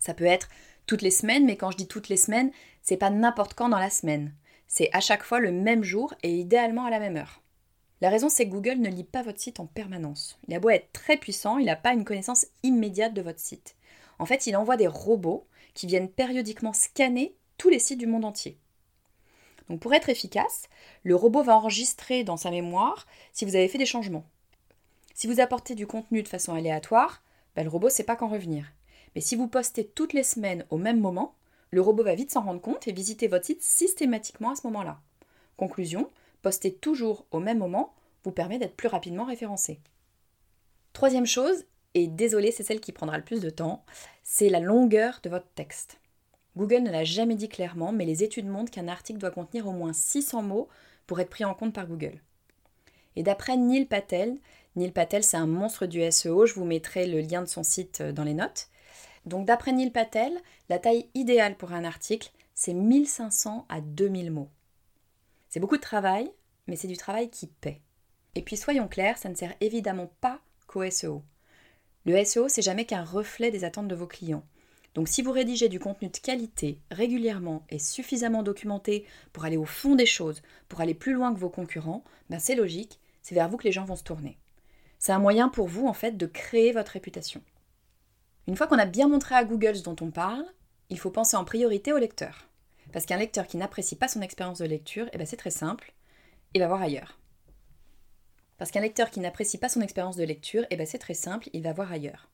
Ça 0.01 0.13
peut 0.13 0.25
être 0.25 0.49
toutes 0.87 1.03
les 1.03 1.13
semaines, 1.13 1.47
mais 1.47 1.57
quand 1.57 1.71
je 1.71 1.77
dis 1.77 1.87
toutes 1.87 2.09
les 2.09 2.17
semaines, 2.17 2.51
c'est 2.83 2.97
pas 2.97 3.11
n'importe 3.11 3.55
quand 3.55 3.69
dans 3.69 3.79
la 3.79 3.91
semaine. 3.91 4.35
C'est 4.67 4.91
à 4.93 5.01
chaque 5.01 5.23
fois 5.23 5.39
le 5.39 5.53
même 5.53 5.85
jour 5.85 6.15
et 6.25 6.35
idéalement 6.35 6.85
à 6.85 6.91
la 6.91 6.99
même 6.99 7.17
heure. 7.17 7.43
La 8.01 8.11
raison, 8.11 8.29
c'est 8.29 8.47
que 8.47 8.53
Google 8.53 8.81
ne 8.81 8.89
lit 8.89 9.05
pas 9.05 9.23
votre 9.23 9.41
site 9.41 9.61
en 9.61 9.67
permanence. 9.67 10.37
Il 10.49 10.55
a 10.55 10.59
beau 10.59 10.71
être 10.71 10.93
très 10.93 11.17
puissant, 11.17 11.59
il 11.59 11.67
n'a 11.67 11.77
pas 11.77 11.93
une 11.93 12.05
connaissance 12.05 12.47
immédiate 12.65 13.15
de 13.15 13.23
votre 13.23 13.41
site. 13.41 13.77
En 14.19 14.27
fait, 14.27 14.49
il 14.49 14.57
envoie 14.57 14.77
des 14.77 14.89
robots 14.89 15.47
qui 15.75 15.87
viennent 15.87 16.11
périodiquement 16.11 16.73
scanner 16.73 17.37
tous 17.57 17.69
les 17.69 17.79
sites 17.79 18.01
du 18.01 18.09
monde 18.09 18.25
entier. 18.25 18.59
Donc 19.69 19.79
pour 19.79 19.95
être 19.95 20.09
efficace, 20.09 20.69
le 21.05 21.15
robot 21.15 21.45
va 21.45 21.57
enregistrer 21.57 22.25
dans 22.25 22.37
sa 22.37 22.51
mémoire 22.51 23.07
si 23.33 23.45
vous 23.45 23.55
avez 23.55 23.69
fait 23.69 23.79
des 23.79 23.87
changements. 23.87 24.25
Si 25.19 25.27
vous 25.27 25.41
apportez 25.41 25.75
du 25.75 25.89
contenu 25.89 26.23
de 26.23 26.29
façon 26.29 26.55
aléatoire, 26.55 27.25
ben, 27.57 27.65
le 27.65 27.71
robot 27.71 27.89
ne 27.89 27.93
sait 27.93 28.05
pas 28.05 28.15
quand 28.15 28.29
revenir. 28.29 28.67
Mais 29.17 29.21
si 29.21 29.35
vous 29.35 29.49
postez 29.49 29.85
toutes 29.85 30.13
les 30.13 30.23
semaines 30.23 30.65
au 30.71 30.77
même 30.77 31.01
moment, 31.01 31.35
le 31.73 31.81
robot 31.81 32.05
va 32.05 32.15
vite 32.15 32.31
s'en 32.31 32.43
rendre 32.43 32.61
compte 32.61 32.87
et 32.87 32.93
visiter 32.93 33.27
votre 33.27 33.45
site 33.45 33.61
systématiquement 33.61 34.53
à 34.53 34.55
ce 34.55 34.65
moment-là. 34.69 35.01
Conclusion, 35.57 36.09
poster 36.41 36.73
toujours 36.73 37.27
au 37.33 37.41
même 37.41 37.59
moment 37.59 37.95
vous 38.23 38.31
permet 38.31 38.61
d'être 38.61 38.77
plus 38.77 38.87
rapidement 38.87 39.25
référencé. 39.25 39.81
Troisième 40.93 41.27
chose, 41.27 41.65
et 41.95 42.07
désolé, 42.07 42.53
c'est 42.53 42.63
celle 42.63 42.79
qui 42.79 42.93
prendra 42.93 43.19
le 43.19 43.25
plus 43.25 43.41
de 43.41 43.51
temps, 43.51 43.85
c'est 44.23 44.49
la 44.49 44.61
longueur 44.61 45.19
de 45.25 45.31
votre 45.31 45.49
texte. 45.57 45.99
Google 46.57 46.85
ne 46.85 46.93
l'a 46.93 47.03
jamais 47.03 47.35
dit 47.35 47.49
clairement, 47.49 47.91
mais 47.91 48.05
les 48.05 48.23
études 48.23 48.47
montrent 48.47 48.71
qu'un 48.71 48.87
article 48.87 49.19
doit 49.19 49.33
contenir 49.33 49.67
au 49.67 49.73
moins 49.73 49.93
600 49.93 50.43
mots 50.43 50.69
pour 51.09 51.19
être 51.19 51.31
pris 51.31 51.45
en 51.45 51.55
compte 51.55 51.75
par 51.75 51.89
Google. 51.89 52.23
Et 53.17 53.25
d'après 53.25 53.57
Neil 53.57 53.85
Patel, 53.85 54.39
Neil 54.77 54.93
Patel 54.93 55.25
c'est 55.25 55.37
un 55.37 55.47
monstre 55.47 55.87
du 55.87 56.01
SEO, 56.11 56.47
je 56.47 56.55
vous 56.55 56.65
mettrai 56.65 57.07
le 57.07 57.21
lien 57.21 57.43
de 57.43 57.49
son 57.49 57.63
site 57.63 58.03
dans 58.03 58.25
les 58.25 58.35
notes, 58.35 58.69
donc 59.27 59.47
d'après 59.47 59.73
Neil 59.73 59.91
Patel, 59.91 60.33
la 60.69 60.79
taille 60.79 61.09
idéale 61.15 61.57
pour 61.57 61.73
un 61.73 61.85
article, 61.85 62.31
c'est 62.55 62.75
1500 62.75 63.67
à 63.69 63.81
2000 63.81 64.31
mots. 64.31 64.51
C'est 65.49 65.61
beaucoup 65.61 65.77
de 65.77 65.83
travail, 65.83 66.31
mais 66.67 66.77
c'est 66.77 66.89
du 66.89 66.97
travail 66.97 67.31
qui 67.31 67.47
paie. 67.47 67.81
Et 68.35 68.43
puis 68.43 68.57
soyons 68.57 68.89
clairs, 68.89 69.19
ça 69.19 69.29
ne 69.29 69.35
sert 69.35 69.55
évidemment 69.61 70.11
pas 70.21 70.41
qu'au 70.67 70.89
SEO. 70.91 71.23
Le 72.05 72.25
SEO, 72.25 72.49
c'est 72.49 72.63
jamais 72.63 72.85
qu'un 72.85 73.05
reflet 73.05 73.51
des 73.51 73.65
attentes 73.65 73.89
de 73.89 73.95
vos 73.95 74.07
clients. 74.07 74.45
Donc 74.95 75.09
si 75.09 75.23
vous 75.23 75.33
rédigez 75.33 75.69
du 75.69 75.79
contenu 75.79 76.09
de 76.09 76.17
qualité 76.17 76.81
régulièrement 76.91 77.65
et 77.69 77.79
suffisamment 77.79 78.43
documenté 78.43 79.05
pour 79.33 79.45
aller 79.45 79.57
au 79.57 79.67
fond 79.67 79.95
des 79.95 80.07
choses, 80.07 80.43
pour 80.69 80.81
aller 80.81 80.95
plus 80.95 81.13
loin 81.13 81.35
que 81.35 81.39
vos 81.39 81.51
concurrents, 81.51 82.03
ben 82.31 82.39
c'est 82.39 82.55
logique, 82.55 82.99
c'est 83.23 83.35
vers 83.35 83.49
vous 83.49 83.57
que 83.59 83.65
les 83.65 83.73
gens 83.73 83.85
vont 83.85 83.97
se 83.97 84.05
tourner. 84.05 84.39
C'est 84.99 85.13
un 85.13 85.19
moyen 85.19 85.49
pour 85.49 85.69
vous 85.69 85.87
en 85.87 85.93
fait 85.93 86.17
de 86.17 86.27
créer 86.27 86.73
votre 86.73 86.93
réputation. 86.93 87.43
Une 88.47 88.57
fois 88.57 88.67
qu'on 88.67 88.79
a 88.79 88.87
bien 88.87 89.09
montré 89.09 89.35
à 89.35 89.45
Google 89.45 89.77
ce 89.77 89.83
dont 89.83 89.97
on 90.01 90.11
parle, 90.11 90.45
il 90.91 90.99
faut 90.99 91.11
penser 91.11 91.37
en 91.37 91.45
priorité 91.45 91.93
au 91.93 91.99
lecteur. 91.99 92.49
Parce 92.93 93.05
qu'un 93.05 93.19
lecteur 93.19 93.47
qui 93.47 93.59
n'apprécie 93.59 93.97
pas 93.97 94.09
son 94.09 94.23
expérience 94.23 94.59
de 94.59 94.65
lecture, 94.65 95.09
eh 95.13 95.19
ben 95.19 95.27
c'est 95.27 95.37
très 95.37 95.51
simple, 95.51 95.93
il 96.55 96.61
va 96.61 96.69
voir 96.69 96.83
ailleurs. 96.83 97.19
Parce 98.57 98.71
qu'un 98.71 98.81
lecteur 98.81 99.11
qui 99.11 99.21
n'apprécie 99.21 99.59
pas 99.59 99.69
son 99.69 99.83
expérience 99.83 100.17
de 100.17 100.25
lecture, 100.25 100.65
eh 100.71 100.77
ben 100.77 100.87
c'est 100.87 100.99
très 100.99 101.15
simple, 101.15 101.49
il 101.53 101.63
va 101.63 101.73
voir 101.73 101.93
ailleurs. 101.93 102.29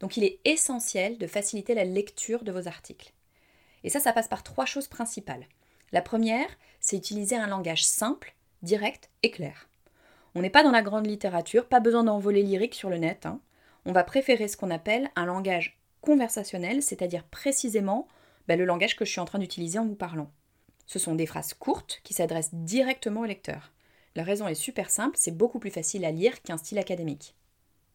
Donc 0.00 0.16
il 0.16 0.24
est 0.24 0.38
essentiel 0.44 1.18
de 1.18 1.26
faciliter 1.26 1.74
la 1.74 1.84
lecture 1.84 2.44
de 2.44 2.52
vos 2.52 2.68
articles. 2.68 3.12
Et 3.82 3.90
ça, 3.90 4.00
ça 4.00 4.12
passe 4.12 4.28
par 4.28 4.42
trois 4.42 4.66
choses 4.66 4.86
principales. 4.86 5.46
La 5.92 6.02
première, 6.02 6.48
c'est 6.80 6.96
utiliser 6.96 7.36
un 7.36 7.46
langage 7.46 7.84
simple, 7.84 8.34
direct 8.62 9.10
et 9.22 9.30
clair. 9.30 9.68
On 10.34 10.42
n'est 10.42 10.50
pas 10.50 10.62
dans 10.62 10.70
la 10.70 10.82
grande 10.82 11.06
littérature, 11.06 11.66
pas 11.66 11.80
besoin 11.80 12.04
d'envoler 12.04 12.42
lyrique 12.42 12.74
sur 12.74 12.90
le 12.90 12.98
net. 12.98 13.26
Hein 13.26 13.40
on 13.84 13.92
va 13.92 14.04
préférer 14.04 14.48
ce 14.48 14.56
qu'on 14.56 14.70
appelle 14.70 15.10
un 15.16 15.24
langage 15.24 15.80
conversationnel, 16.02 16.82
c'est-à-dire 16.82 17.24
précisément 17.24 18.06
ben, 18.46 18.58
le 18.58 18.64
langage 18.64 18.96
que 18.96 19.04
je 19.04 19.10
suis 19.10 19.20
en 19.20 19.24
train 19.24 19.38
d'utiliser 19.38 19.78
en 19.78 19.86
vous 19.86 19.94
parlant. 19.94 20.30
Ce 20.86 20.98
sont 20.98 21.14
des 21.14 21.26
phrases 21.26 21.54
courtes 21.54 22.00
qui 22.04 22.14
s'adressent 22.14 22.54
directement 22.54 23.20
au 23.20 23.24
lecteur. 23.24 23.72
La 24.14 24.24
raison 24.24 24.48
est 24.48 24.54
super 24.54 24.90
simple, 24.90 25.16
c'est 25.18 25.36
beaucoup 25.36 25.58
plus 25.58 25.70
facile 25.70 26.04
à 26.04 26.10
lire 26.10 26.42
qu'un 26.42 26.56
style 26.56 26.78
académique. 26.78 27.34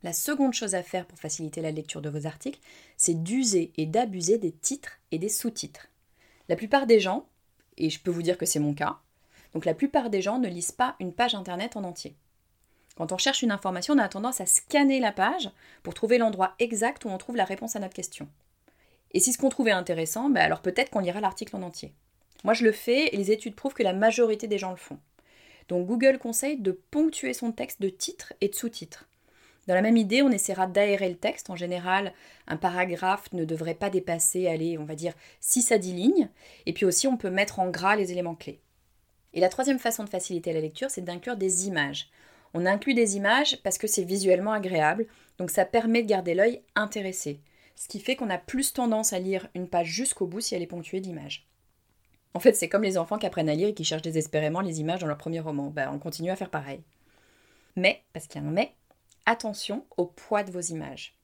La 0.03 0.13
seconde 0.13 0.53
chose 0.53 0.75
à 0.75 0.83
faire 0.83 1.05
pour 1.05 1.19
faciliter 1.19 1.61
la 1.61 1.71
lecture 1.71 2.01
de 2.01 2.09
vos 2.09 2.27
articles, 2.27 2.59
c'est 2.97 3.23
d'user 3.23 3.71
et 3.77 3.85
d'abuser 3.85 4.37
des 4.37 4.51
titres 4.51 4.99
et 5.11 5.17
des 5.17 5.29
sous-titres. 5.29 5.87
La 6.49 6.55
plupart 6.55 6.87
des 6.87 6.99
gens, 6.99 7.27
et 7.77 7.89
je 7.89 7.99
peux 7.99 8.11
vous 8.11 8.21
dire 8.21 8.37
que 8.37 8.45
c'est 8.45 8.59
mon 8.59 8.73
cas, 8.73 8.99
donc 9.53 9.65
la 9.65 9.73
plupart 9.73 10.09
des 10.09 10.21
gens 10.21 10.39
ne 10.39 10.47
lisent 10.47 10.71
pas 10.71 10.95
une 10.99 11.13
page 11.13 11.35
internet 11.35 11.77
en 11.77 11.83
entier. 11.83 12.15
Quand 12.95 13.11
on 13.11 13.17
cherche 13.17 13.41
une 13.41 13.51
information, 13.51 13.95
on 13.95 13.99
a 13.99 14.07
tendance 14.07 14.41
à 14.41 14.45
scanner 14.45 14.99
la 14.99 15.11
page 15.11 15.49
pour 15.81 15.93
trouver 15.93 16.17
l'endroit 16.17 16.53
exact 16.59 17.05
où 17.05 17.09
on 17.09 17.17
trouve 17.17 17.35
la 17.35 17.45
réponse 17.45 17.75
à 17.75 17.79
notre 17.79 17.95
question. 17.95 18.27
Et 19.11 19.19
si 19.19 19.33
ce 19.33 19.37
qu'on 19.37 19.49
trouve 19.49 19.67
est 19.67 19.71
intéressant, 19.71 20.29
ben 20.29 20.41
alors 20.41 20.61
peut-être 20.61 20.89
qu'on 20.89 20.99
lira 20.99 21.21
l'article 21.21 21.55
en 21.55 21.61
entier. 21.63 21.93
Moi 22.43 22.53
je 22.53 22.63
le 22.63 22.71
fais 22.71 23.07
et 23.07 23.17
les 23.17 23.31
études 23.31 23.55
prouvent 23.55 23.73
que 23.73 23.83
la 23.83 23.93
majorité 23.93 24.47
des 24.47 24.57
gens 24.57 24.71
le 24.71 24.77
font. 24.77 24.99
Donc 25.69 25.87
Google 25.87 26.19
conseille 26.19 26.57
de 26.57 26.71
ponctuer 26.71 27.33
son 27.33 27.51
texte 27.51 27.81
de 27.81 27.89
titres 27.89 28.33
et 28.41 28.49
de 28.49 28.55
sous-titres. 28.55 29.07
Dans 29.67 29.75
la 29.75 29.81
même 29.81 29.97
idée, 29.97 30.21
on 30.21 30.31
essaiera 30.31 30.67
d'aérer 30.67 31.07
le 31.07 31.15
texte. 31.15 31.49
En 31.49 31.55
général, 31.55 32.13
un 32.47 32.57
paragraphe 32.57 33.31
ne 33.31 33.45
devrait 33.45 33.75
pas 33.75 33.89
dépasser, 33.89 34.47
allez, 34.47 34.77
on 34.77 34.83
va 34.83 34.95
dire 34.95 35.13
6 35.39 35.71
à 35.71 35.77
10 35.77 35.93
lignes. 35.93 36.29
Et 36.65 36.73
puis 36.73 36.85
aussi, 36.85 37.07
on 37.07 37.15
peut 37.15 37.29
mettre 37.29 37.59
en 37.59 37.69
gras 37.69 37.95
les 37.95 38.11
éléments 38.11 38.35
clés. 38.35 38.59
Et 39.33 39.39
la 39.39 39.49
troisième 39.49 39.79
façon 39.79 40.03
de 40.03 40.09
faciliter 40.09 40.51
la 40.51 40.59
lecture, 40.59 40.89
c'est 40.89 41.01
d'inclure 41.01 41.37
des 41.37 41.67
images. 41.67 42.09
On 42.53 42.65
inclut 42.65 42.93
des 42.93 43.17
images 43.17 43.57
parce 43.63 43.77
que 43.77 43.87
c'est 43.87 44.03
visuellement 44.03 44.51
agréable, 44.51 45.07
donc 45.37 45.49
ça 45.49 45.65
permet 45.65 46.03
de 46.03 46.07
garder 46.07 46.35
l'œil 46.35 46.61
intéressé, 46.75 47.41
ce 47.75 47.87
qui 47.87 47.99
fait 47.99 48.15
qu'on 48.15 48.29
a 48.29 48.37
plus 48.37 48.73
tendance 48.73 49.13
à 49.13 49.19
lire 49.19 49.49
une 49.55 49.67
page 49.67 49.87
jusqu'au 49.87 50.27
bout 50.27 50.41
si 50.41 50.53
elle 50.53 50.61
est 50.61 50.67
ponctuée 50.67 51.01
d'images. 51.01 51.47
En 52.35 52.39
fait, 52.39 52.53
c'est 52.53 52.69
comme 52.69 52.83
les 52.83 52.97
enfants 52.97 53.17
qui 53.17 53.25
apprennent 53.25 53.49
à 53.49 53.55
lire 53.55 53.69
et 53.69 53.73
qui 53.73 53.83
cherchent 53.83 54.01
désespérément 54.01 54.61
les 54.61 54.79
images 54.79 55.01
dans 55.01 55.07
leur 55.07 55.17
premier 55.17 55.39
roman. 55.39 55.69
Ben, 55.69 55.91
on 55.93 55.99
continue 55.99 56.31
à 56.31 56.35
faire 56.35 56.49
pareil. 56.49 56.83
Mais, 57.75 58.03
parce 58.11 58.27
qu'il 58.27 58.41
y 58.41 58.45
a 58.45 58.47
un 58.47 58.51
mais, 58.51 58.73
attention 59.25 59.85
au 59.97 60.05
poids 60.05 60.43
de 60.43 60.51
vos 60.51 60.59
images. 60.59 61.15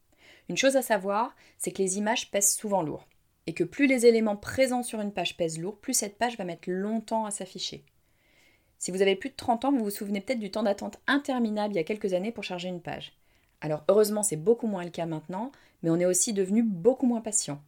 Une 0.50 0.58
chose 0.58 0.76
à 0.76 0.82
savoir, 0.82 1.36
c'est 1.58 1.72
que 1.72 1.82
les 1.82 1.98
images 1.98 2.32
pèsent 2.32 2.56
souvent 2.56 2.82
lourd. 2.82 3.08
Et 3.48 3.54
que 3.54 3.64
plus 3.64 3.88
les 3.88 4.06
éléments 4.06 4.36
présents 4.36 4.84
sur 4.84 5.02
une 5.02 5.14
page 5.14 5.38
pèsent 5.38 5.60
lourd, 5.60 5.80
plus 5.80 5.94
cette 5.94 6.18
page 6.18 6.38
va 6.38 6.44
mettre 6.44 6.70
longtemps 6.70 7.26
à 7.26 7.32
s'afficher. 7.32 7.84
Si 8.80 8.92
vous 8.92 9.02
avez 9.02 9.18
plus 9.18 9.30
de 9.30 9.36
30 9.36 9.66
ans, 9.66 9.72
vous 9.72 9.84
vous 9.84 9.90
souvenez 9.90 10.22
peut-être 10.22 10.40
du 10.40 10.52
temps 10.52 10.64
d'attente 10.64 11.00
interminable 11.06 11.74
il 11.74 11.78
y 11.78 11.82
a 11.82 11.84
quelques 11.84 12.14
années 12.14 12.32
pour 12.32 12.46
charger 12.46 12.70
une 12.70 12.82
page. 12.82 13.14
Alors 13.60 13.84
heureusement, 13.90 14.24
c'est 14.24 14.38
beaucoup 14.38 14.68
moins 14.68 14.86
le 14.86 14.90
cas 14.90 15.06
maintenant, 15.06 15.52
mais 15.84 15.90
on 15.90 16.00
est 16.00 16.06
aussi 16.06 16.32
devenu 16.32 16.64
beaucoup 16.64 17.06
moins 17.06 17.20
patient. 17.20 17.62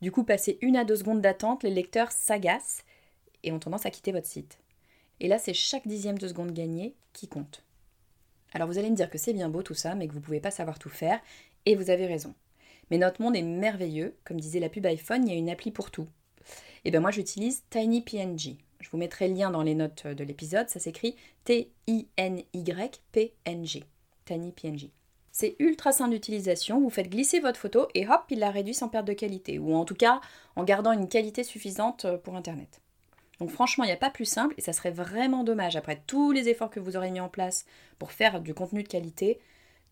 Du 0.00 0.10
coup, 0.10 0.24
passer 0.24 0.58
une 0.62 0.76
à 0.76 0.84
deux 0.84 0.96
secondes 0.96 1.20
d'attente, 1.20 1.62
les 1.62 1.70
lecteurs 1.70 2.10
s'agacent 2.10 2.84
et 3.42 3.52
ont 3.52 3.58
tendance 3.58 3.84
à 3.84 3.90
quitter 3.90 4.12
votre 4.12 4.26
site. 4.26 4.58
Et 5.20 5.28
là, 5.28 5.38
c'est 5.38 5.54
chaque 5.54 5.86
dixième 5.86 6.18
de 6.18 6.28
seconde 6.28 6.52
gagnée 6.52 6.94
qui 7.12 7.28
compte. 7.28 7.62
Alors 8.52 8.66
vous 8.66 8.78
allez 8.78 8.90
me 8.90 8.96
dire 8.96 9.10
que 9.10 9.18
c'est 9.18 9.34
bien 9.34 9.50
beau 9.50 9.62
tout 9.62 9.74
ça, 9.74 9.94
mais 9.94 10.08
que 10.08 10.12
vous 10.12 10.20
ne 10.20 10.24
pouvez 10.24 10.40
pas 10.40 10.50
savoir 10.50 10.78
tout 10.78 10.88
faire, 10.88 11.20
et 11.66 11.74
vous 11.74 11.90
avez 11.90 12.06
raison. 12.06 12.34
Mais 12.90 12.96
notre 12.96 13.20
monde 13.20 13.36
est 13.36 13.42
merveilleux, 13.42 14.16
comme 14.24 14.40
disait 14.40 14.60
la 14.60 14.70
pub 14.70 14.86
iPhone, 14.86 15.26
il 15.26 15.32
y 15.32 15.34
a 15.34 15.38
une 15.38 15.50
appli 15.50 15.70
pour 15.70 15.90
tout. 15.90 16.06
Et 16.84 16.90
bien 16.90 17.00
moi 17.00 17.10
j'utilise 17.10 17.64
TinyPNG. 17.68 18.56
Je 18.80 18.90
vous 18.90 18.98
mettrai 18.98 19.28
le 19.28 19.34
lien 19.34 19.50
dans 19.50 19.62
les 19.62 19.74
notes 19.74 20.06
de 20.06 20.24
l'épisode, 20.24 20.68
ça 20.68 20.78
s'écrit 20.80 21.16
T-I-N-Y-P-N-G. 21.44 21.74
TinyPNG. 24.26 24.90
C'est 25.32 25.56
ultra 25.58 25.92
simple 25.92 26.12
d'utilisation, 26.12 26.80
vous 26.80 26.90
faites 26.90 27.08
glisser 27.08 27.40
votre 27.40 27.60
photo 27.60 27.88
et 27.94 28.08
hop, 28.08 28.24
il 28.30 28.38
la 28.38 28.50
réduit 28.50 28.74
sans 28.74 28.88
perte 28.88 29.06
de 29.06 29.12
qualité, 29.12 29.58
ou 29.58 29.74
en 29.74 29.84
tout 29.84 29.94
cas 29.94 30.20
en 30.56 30.64
gardant 30.64 30.92
une 30.92 31.08
qualité 31.08 31.44
suffisante 31.44 32.06
pour 32.24 32.36
Internet. 32.36 32.80
Donc 33.38 33.50
franchement, 33.50 33.84
il 33.84 33.88
n'y 33.88 33.92
a 33.92 33.98
pas 33.98 34.10
plus 34.10 34.24
simple 34.24 34.54
et 34.56 34.62
ça 34.62 34.72
serait 34.72 34.90
vraiment 34.90 35.44
dommage, 35.44 35.76
après 35.76 36.02
tous 36.06 36.32
les 36.32 36.48
efforts 36.48 36.70
que 36.70 36.80
vous 36.80 36.96
aurez 36.96 37.10
mis 37.10 37.20
en 37.20 37.28
place 37.28 37.66
pour 37.98 38.12
faire 38.12 38.40
du 38.40 38.54
contenu 38.54 38.82
de 38.82 38.88
qualité, 38.88 39.38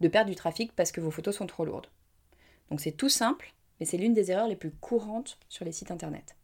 de 0.00 0.08
perdre 0.08 0.30
du 0.30 0.36
trafic 0.36 0.72
parce 0.74 0.92
que 0.92 1.00
vos 1.00 1.10
photos 1.10 1.36
sont 1.36 1.46
trop 1.46 1.64
lourdes. 1.64 1.88
Donc 2.70 2.80
c'est 2.80 2.92
tout 2.92 3.10
simple, 3.10 3.52
mais 3.78 3.86
c'est 3.86 3.98
l'une 3.98 4.14
des 4.14 4.30
erreurs 4.30 4.48
les 4.48 4.56
plus 4.56 4.70
courantes 4.70 5.38
sur 5.48 5.64
les 5.64 5.72
sites 5.72 5.90
Internet. 5.90 6.36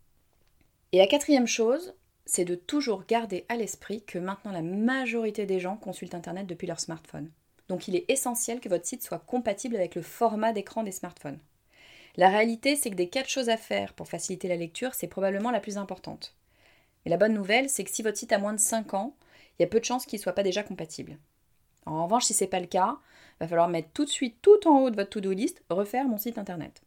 Et 0.92 0.98
la 0.98 1.06
quatrième 1.06 1.46
chose, 1.46 1.94
c'est 2.30 2.44
de 2.44 2.54
toujours 2.54 3.04
garder 3.06 3.44
à 3.48 3.56
l'esprit 3.56 4.02
que 4.02 4.18
maintenant 4.18 4.52
la 4.52 4.62
majorité 4.62 5.46
des 5.46 5.58
gens 5.58 5.76
consultent 5.76 6.14
Internet 6.14 6.46
depuis 6.46 6.68
leur 6.68 6.78
smartphone. 6.78 7.28
Donc 7.68 7.88
il 7.88 7.96
est 7.96 8.04
essentiel 8.08 8.60
que 8.60 8.68
votre 8.68 8.86
site 8.86 9.02
soit 9.02 9.18
compatible 9.18 9.74
avec 9.74 9.96
le 9.96 10.02
format 10.02 10.52
d'écran 10.52 10.84
des 10.84 10.92
smartphones. 10.92 11.40
La 12.16 12.28
réalité, 12.28 12.76
c'est 12.76 12.90
que 12.90 12.94
des 12.94 13.08
quatre 13.08 13.28
choses 13.28 13.48
à 13.48 13.56
faire 13.56 13.94
pour 13.94 14.06
faciliter 14.06 14.46
la 14.46 14.54
lecture, 14.54 14.94
c'est 14.94 15.08
probablement 15.08 15.50
la 15.50 15.58
plus 15.58 15.76
importante. 15.76 16.36
Mais 17.04 17.10
la 17.10 17.16
bonne 17.16 17.34
nouvelle, 17.34 17.68
c'est 17.68 17.82
que 17.82 17.90
si 17.90 18.02
votre 18.02 18.16
site 18.16 18.32
a 18.32 18.38
moins 18.38 18.54
de 18.54 18.60
5 18.60 18.94
ans, 18.94 19.16
il 19.58 19.62
y 19.62 19.64
a 19.64 19.68
peu 19.68 19.80
de 19.80 19.84
chances 19.84 20.06
qu'il 20.06 20.18
ne 20.18 20.22
soit 20.22 20.32
pas 20.32 20.44
déjà 20.44 20.62
compatible. 20.62 21.18
En 21.84 22.04
revanche, 22.04 22.26
si 22.26 22.34
ce 22.34 22.44
n'est 22.44 22.50
pas 22.50 22.60
le 22.60 22.66
cas, 22.66 22.98
il 23.34 23.44
va 23.44 23.48
falloir 23.48 23.68
mettre 23.68 23.90
tout 23.92 24.04
de 24.04 24.10
suite 24.10 24.36
tout 24.40 24.68
en 24.68 24.82
haut 24.82 24.90
de 24.90 24.96
votre 24.96 25.10
to-do 25.10 25.32
list, 25.32 25.64
refaire 25.68 26.06
mon 26.06 26.18
site 26.18 26.38
internet. 26.38 26.80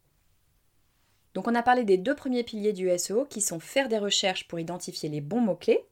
Donc 1.34 1.48
on 1.48 1.56
a 1.56 1.63
parlé 1.63 1.84
des 1.84 1.98
deux 1.98 2.15
premiers 2.15 2.43
piliers 2.43 2.74
du 2.74 2.96
SEO 2.98 3.26
qui 3.26 3.41
sont 3.41 3.60
faire 3.60 3.89
des 3.89 3.98
recherches 3.98 4.48
pour 4.48 4.60
identifier 4.60 5.10
les 5.10 5.22
bons 5.22 5.41
mots-clés 5.41 5.84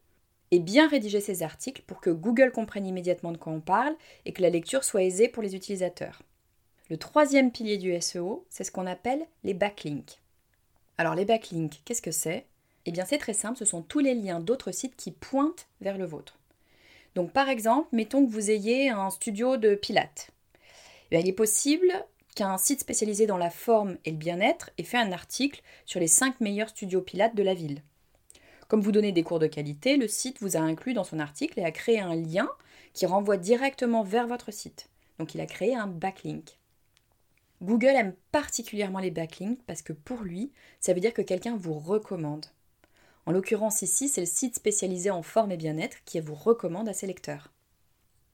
et 0.52 0.60
bien 0.60 0.88
rédiger 0.88 1.22
ses 1.22 1.44
articles 1.44 1.82
pour 1.88 2.02
que 2.02 2.10
Google 2.10 2.52
comprenne 2.52 2.86
immédiatement 2.86 3.32
de 3.32 3.38
quoi 3.38 3.54
on 3.54 3.62
parle 3.62 3.96
et 4.26 4.34
que 4.34 4.42
la 4.42 4.50
lecture 4.50 4.84
soit 4.84 5.04
aisée 5.04 5.30
pour 5.30 5.42
les 5.42 5.56
utilisateurs. 5.56 6.22
Le 6.90 6.98
troisième 6.98 7.52
pilier 7.52 7.78
du 7.78 8.00
SEO, 8.02 8.46
c'est 8.50 8.66
ce 8.66 8.72
qu'on 8.72 8.86
appelle 8.86 9.26
les 9.44 9.54
backlinks. 9.54 10.20
Alors 10.98 11.16
les 11.16 11.26
backlinks, 11.26 11.82
qu'est-ce 11.86 12.02
que 12.02 12.12
c'est? 12.12 12.46
Eh 12.86 12.92
bien 12.92 13.06
c'est 13.06 13.18
très 13.18 13.34
simple, 13.34 13.58
ce 13.58 13.66
sont 13.66 13.82
tous 13.82 14.00
les 14.00 14.14
liens 14.14 14.40
d'autres 14.40 14.72
sites 14.72 14.98
qui 14.98 15.12
pointent 15.12 15.68
vers 15.80 15.98
le 15.98 16.06
vôtre. 16.06 16.38
Donc 17.16 17.32
par 17.32 17.50
exemple, 17.50 17.88
mettons 17.92 18.26
que 18.26 18.32
vous 18.32 18.52
ayez 18.52 18.90
un 18.90 19.10
studio 19.10 19.58
de 19.58 19.76
pilates. 19.76 20.32
Eh 21.12 21.20
il 21.20 21.28
est 21.28 21.34
possible 21.34 21.92
qu'un 22.36 22.58
site 22.58 22.80
spécialisé 22.80 23.26
dans 23.28 23.38
la 23.38 23.50
forme 23.50 23.98
et 24.06 24.12
le 24.12 24.18
bien-être 24.18 24.70
ait 24.78 24.84
fait 24.84 24.98
un 24.98 25.12
article 25.12 25.62
sur 25.86 26.00
les 26.00 26.08
5 26.08 26.40
meilleurs 26.40 26.70
studios 26.70 27.02
pilates 27.02 27.36
de 27.36 27.44
la 27.44 27.54
ville. 27.54 27.82
Comme 28.68 28.82
vous 28.82 28.92
donnez 28.94 29.12
des 29.12 29.24
cours 29.24 29.40
de 29.40 29.48
qualité, 29.48 29.98
le 29.98 30.08
site 30.08 30.42
vous 30.42 30.56
a 30.56 30.62
inclus 30.62 30.94
dans 30.94 31.04
son 31.04 31.20
article 31.20 31.60
et 31.60 31.66
a 31.66 31.72
créé 31.72 32.00
un 32.00 32.16
lien 32.16 32.50
qui 32.94 33.06
renvoie 33.06 33.38
directement 33.38 34.04
vers 34.04 34.28
votre 34.28 34.52
site. 34.52 34.90
Donc 35.20 35.36
il 35.36 35.42
a 35.42 35.46
créé 35.46 35.76
un 35.76 35.88
backlink. 35.88 36.58
Google 37.62 37.88
aime 37.88 38.16
particulièrement 38.32 39.00
les 39.00 39.12
backlinks 39.12 39.62
parce 39.68 39.82
que 39.84 39.94
pour 39.94 40.22
lui, 40.22 40.52
ça 40.80 40.94
veut 40.94 41.00
dire 41.00 41.14
que 41.14 41.22
quelqu'un 41.22 41.56
vous 41.56 41.78
recommande. 41.78 42.48
En 43.28 43.32
l'occurrence 43.32 43.84
ici, 43.84 44.10
c'est 44.10 44.22
le 44.22 44.28
site 44.28 44.56
spécialisé 44.56 45.12
en 45.12 45.22
forme 45.22 45.52
et 45.52 45.58
bien-être 45.58 45.98
qui 46.06 46.20
vous 46.20 46.34
recommande 46.34 46.90
à 46.90 46.94
ses 46.94 47.06
lecteurs. 47.06 47.51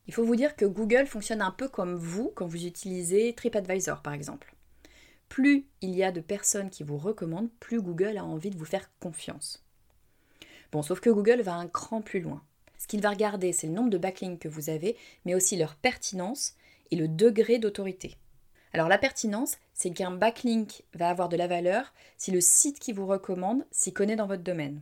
Il 0.07 0.13
faut 0.13 0.23
vous 0.23 0.35
dire 0.35 0.55
que 0.55 0.65
Google 0.65 1.05
fonctionne 1.05 1.41
un 1.41 1.51
peu 1.51 1.67
comme 1.67 1.95
vous 1.95 2.31
quand 2.35 2.47
vous 2.47 2.65
utilisez 2.65 3.33
TripAdvisor 3.33 4.01
par 4.01 4.13
exemple. 4.13 4.53
Plus 5.29 5.65
il 5.81 5.95
y 5.95 6.03
a 6.03 6.11
de 6.11 6.21
personnes 6.21 6.69
qui 6.69 6.83
vous 6.83 6.97
recommandent, 6.97 7.51
plus 7.59 7.81
Google 7.81 8.17
a 8.17 8.23
envie 8.23 8.49
de 8.49 8.57
vous 8.57 8.65
faire 8.65 8.89
confiance. 8.99 9.63
Bon, 10.71 10.81
sauf 10.81 10.99
que 10.99 11.09
Google 11.09 11.41
va 11.41 11.55
un 11.55 11.67
cran 11.67 12.01
plus 12.01 12.21
loin. 12.21 12.41
Ce 12.77 12.87
qu'il 12.87 13.01
va 13.01 13.09
regarder, 13.09 13.51
c'est 13.51 13.67
le 13.67 13.73
nombre 13.73 13.89
de 13.89 13.97
backlinks 13.97 14.39
que 14.39 14.47
vous 14.47 14.69
avez, 14.69 14.95
mais 15.25 15.35
aussi 15.35 15.57
leur 15.57 15.75
pertinence 15.75 16.55
et 16.91 16.95
le 16.95 17.07
degré 17.07 17.59
d'autorité. 17.59 18.15
Alors 18.73 18.87
la 18.87 18.97
pertinence, 18.97 19.57
c'est 19.73 19.91
qu'un 19.91 20.11
backlink 20.11 20.83
va 20.93 21.09
avoir 21.09 21.29
de 21.29 21.37
la 21.37 21.47
valeur 21.47 21.93
si 22.17 22.31
le 22.31 22.41
site 22.41 22.79
qui 22.79 22.93
vous 22.93 23.07
recommande 23.07 23.65
s'y 23.71 23.93
connaît 23.93 24.15
dans 24.15 24.27
votre 24.27 24.43
domaine. 24.43 24.81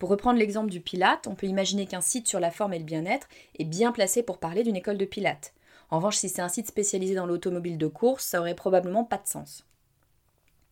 Pour 0.00 0.08
reprendre 0.08 0.38
l'exemple 0.38 0.70
du 0.70 0.80
Pilate, 0.80 1.26
on 1.26 1.34
peut 1.34 1.46
imaginer 1.46 1.84
qu'un 1.84 2.00
site 2.00 2.26
sur 2.26 2.40
la 2.40 2.50
forme 2.50 2.72
et 2.72 2.78
le 2.78 2.86
bien-être 2.86 3.28
est 3.58 3.66
bien 3.66 3.92
placé 3.92 4.22
pour 4.22 4.38
parler 4.38 4.62
d'une 4.62 4.74
école 4.74 4.96
de 4.96 5.04
Pilate. 5.04 5.52
En 5.90 5.98
revanche, 5.98 6.16
si 6.16 6.30
c'est 6.30 6.40
un 6.40 6.48
site 6.48 6.68
spécialisé 6.68 7.14
dans 7.14 7.26
l'automobile 7.26 7.76
de 7.76 7.86
course, 7.86 8.24
ça 8.24 8.40
aurait 8.40 8.54
probablement 8.54 9.04
pas 9.04 9.18
de 9.18 9.26
sens. 9.26 9.66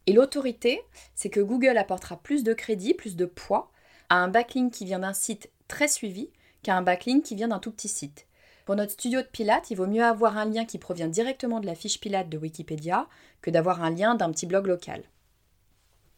Et 0.06 0.14
l'autorité, 0.14 0.80
c'est 1.14 1.28
que 1.28 1.40
Google 1.40 1.76
apportera 1.76 2.16
plus 2.16 2.42
de 2.42 2.54
crédit, 2.54 2.94
plus 2.94 3.16
de 3.16 3.26
poids 3.26 3.70
à 4.08 4.16
un 4.16 4.28
backlink 4.28 4.72
qui 4.72 4.86
vient 4.86 5.00
d'un 5.00 5.12
site 5.12 5.50
très 5.68 5.88
suivi 5.88 6.30
qu'à 6.62 6.74
un 6.74 6.82
backlink 6.82 7.22
qui 7.22 7.34
vient 7.34 7.48
d'un 7.48 7.58
tout 7.58 7.70
petit 7.70 7.88
site. 7.88 8.26
Pour 8.64 8.76
notre 8.76 8.92
studio 8.92 9.20
de 9.20 9.26
Pilates, 9.26 9.70
il 9.70 9.76
vaut 9.76 9.86
mieux 9.86 10.04
avoir 10.04 10.38
un 10.38 10.46
lien 10.46 10.64
qui 10.64 10.78
provient 10.78 11.06
directement 11.06 11.60
de 11.60 11.66
la 11.66 11.74
fiche 11.74 12.00
Pilates 12.00 12.30
de 12.30 12.38
Wikipédia 12.38 13.06
que 13.42 13.50
d'avoir 13.50 13.82
un 13.82 13.90
lien 13.90 14.14
d'un 14.14 14.30
petit 14.30 14.46
blog 14.46 14.68
local. 14.68 15.04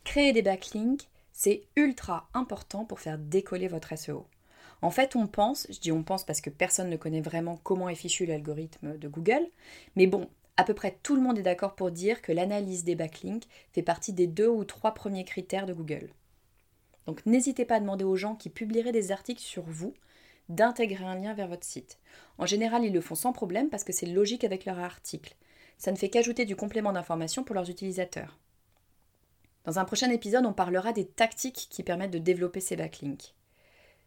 Créer 0.05 0.33
des 0.33 0.43
backlinks, 0.43 1.10
c'est 1.33 1.63
ultra 1.77 2.29
important 2.35 2.85
pour 2.85 3.01
faire 3.01 3.19
décoller 3.19 3.69
votre 3.69 3.97
SEO. 3.97 4.27
En 4.83 4.91
fait, 4.91 5.15
on 5.17 5.27
pense, 5.27 5.67
je 5.71 5.79
dis 5.79 5.93
on 5.93 6.03
pense 6.03 6.25
parce 6.25 6.41
que 6.41 6.51
personne 6.51 6.89
ne 6.89 6.97
connaît 6.97 7.21
vraiment 7.21 7.59
comment 7.63 7.89
est 7.89 7.95
fichu 7.95 8.27
l'algorithme 8.27 8.97
de 8.97 9.09
Google, 9.09 9.47
mais 9.95 10.07
bon, 10.07 10.29
à 10.57 10.65
peu 10.65 10.75
près 10.75 10.99
tout 11.03 11.17
le 11.17 11.23
monde 11.23 11.39
est 11.39 11.43
d'accord 11.43 11.75
pour 11.75 11.91
dire 11.91 12.23
que 12.23 12.33
l'analyse 12.33 12.85
des 12.85 12.95
backlinks 12.95 13.49
fait 13.73 13.83
partie 13.83 14.13
des 14.13 14.27
deux 14.27 14.49
ou 14.49 14.65
trois 14.65 14.95
premiers 14.95 15.25
critères 15.25 15.67
de 15.67 15.73
Google. 15.73 16.11
Donc 17.07 17.25
n'hésitez 17.27 17.65
pas 17.65 17.77
à 17.77 17.81
demander 17.81 18.05
aux 18.05 18.17
gens 18.17 18.37
qui 18.37 18.51
publieraient 18.51 18.93
des 18.93 19.13
articles 19.13 19.43
sur 19.43 19.63
vous 19.65 19.95
d'intégrer 20.49 21.05
un 21.05 21.15
lien 21.15 21.33
vers 21.33 21.49
votre 21.49 21.65
site. 21.65 21.99
En 22.39 22.45
général, 22.45 22.85
ils 22.85 22.93
le 22.93 23.01
font 23.01 23.15
sans 23.15 23.33
problème 23.33 23.71
parce 23.71 23.85
que 23.85 23.93
c'est 23.93 24.07
logique 24.07 24.45
avec 24.45 24.65
leur 24.65 24.79
article. 24.79 25.35
Ça 25.79 25.93
ne 25.93 25.97
fait 25.97 26.11
qu'ajouter 26.11 26.45
du 26.45 26.57
complément 26.57 26.93
d'information 26.93 27.45
pour 27.45 27.55
leurs 27.55 27.71
utilisateurs. 27.71 28.39
Dans 29.65 29.79
un 29.79 29.85
prochain 29.85 30.11
épisode, 30.11 30.47
on 30.47 30.53
parlera 30.53 30.93
des 30.93 31.07
tactiques 31.07 31.69
qui 31.71 31.83
permettent 31.83 32.11
de 32.11 32.19
développer 32.19 32.61
ces 32.61 32.77
backlinks. 32.77 33.35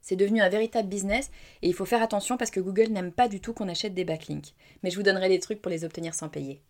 C'est 0.02 0.16
devenu 0.16 0.42
un 0.42 0.50
véritable 0.50 0.90
business 0.90 1.32
et 1.62 1.70
il 1.70 1.74
faut 1.74 1.86
faire 1.86 2.02
attention 2.02 2.38
parce 2.38 2.52
que 2.52 2.60
Google 2.60 2.90
n'aime 2.90 3.12
pas 3.12 3.28
du 3.28 3.40
tout 3.40 3.54
qu'on 3.54 3.70
achète 3.70 3.94
des 3.94 4.04
backlinks. 4.04 4.54
Mais 4.82 4.90
je 4.90 4.98
vous 4.98 5.04
donnerai 5.04 5.30
des 5.30 5.40
trucs 5.40 5.62
pour 5.62 5.70
les 5.70 5.86
obtenir 5.86 6.14
sans 6.14 6.28
payer. 6.28 6.62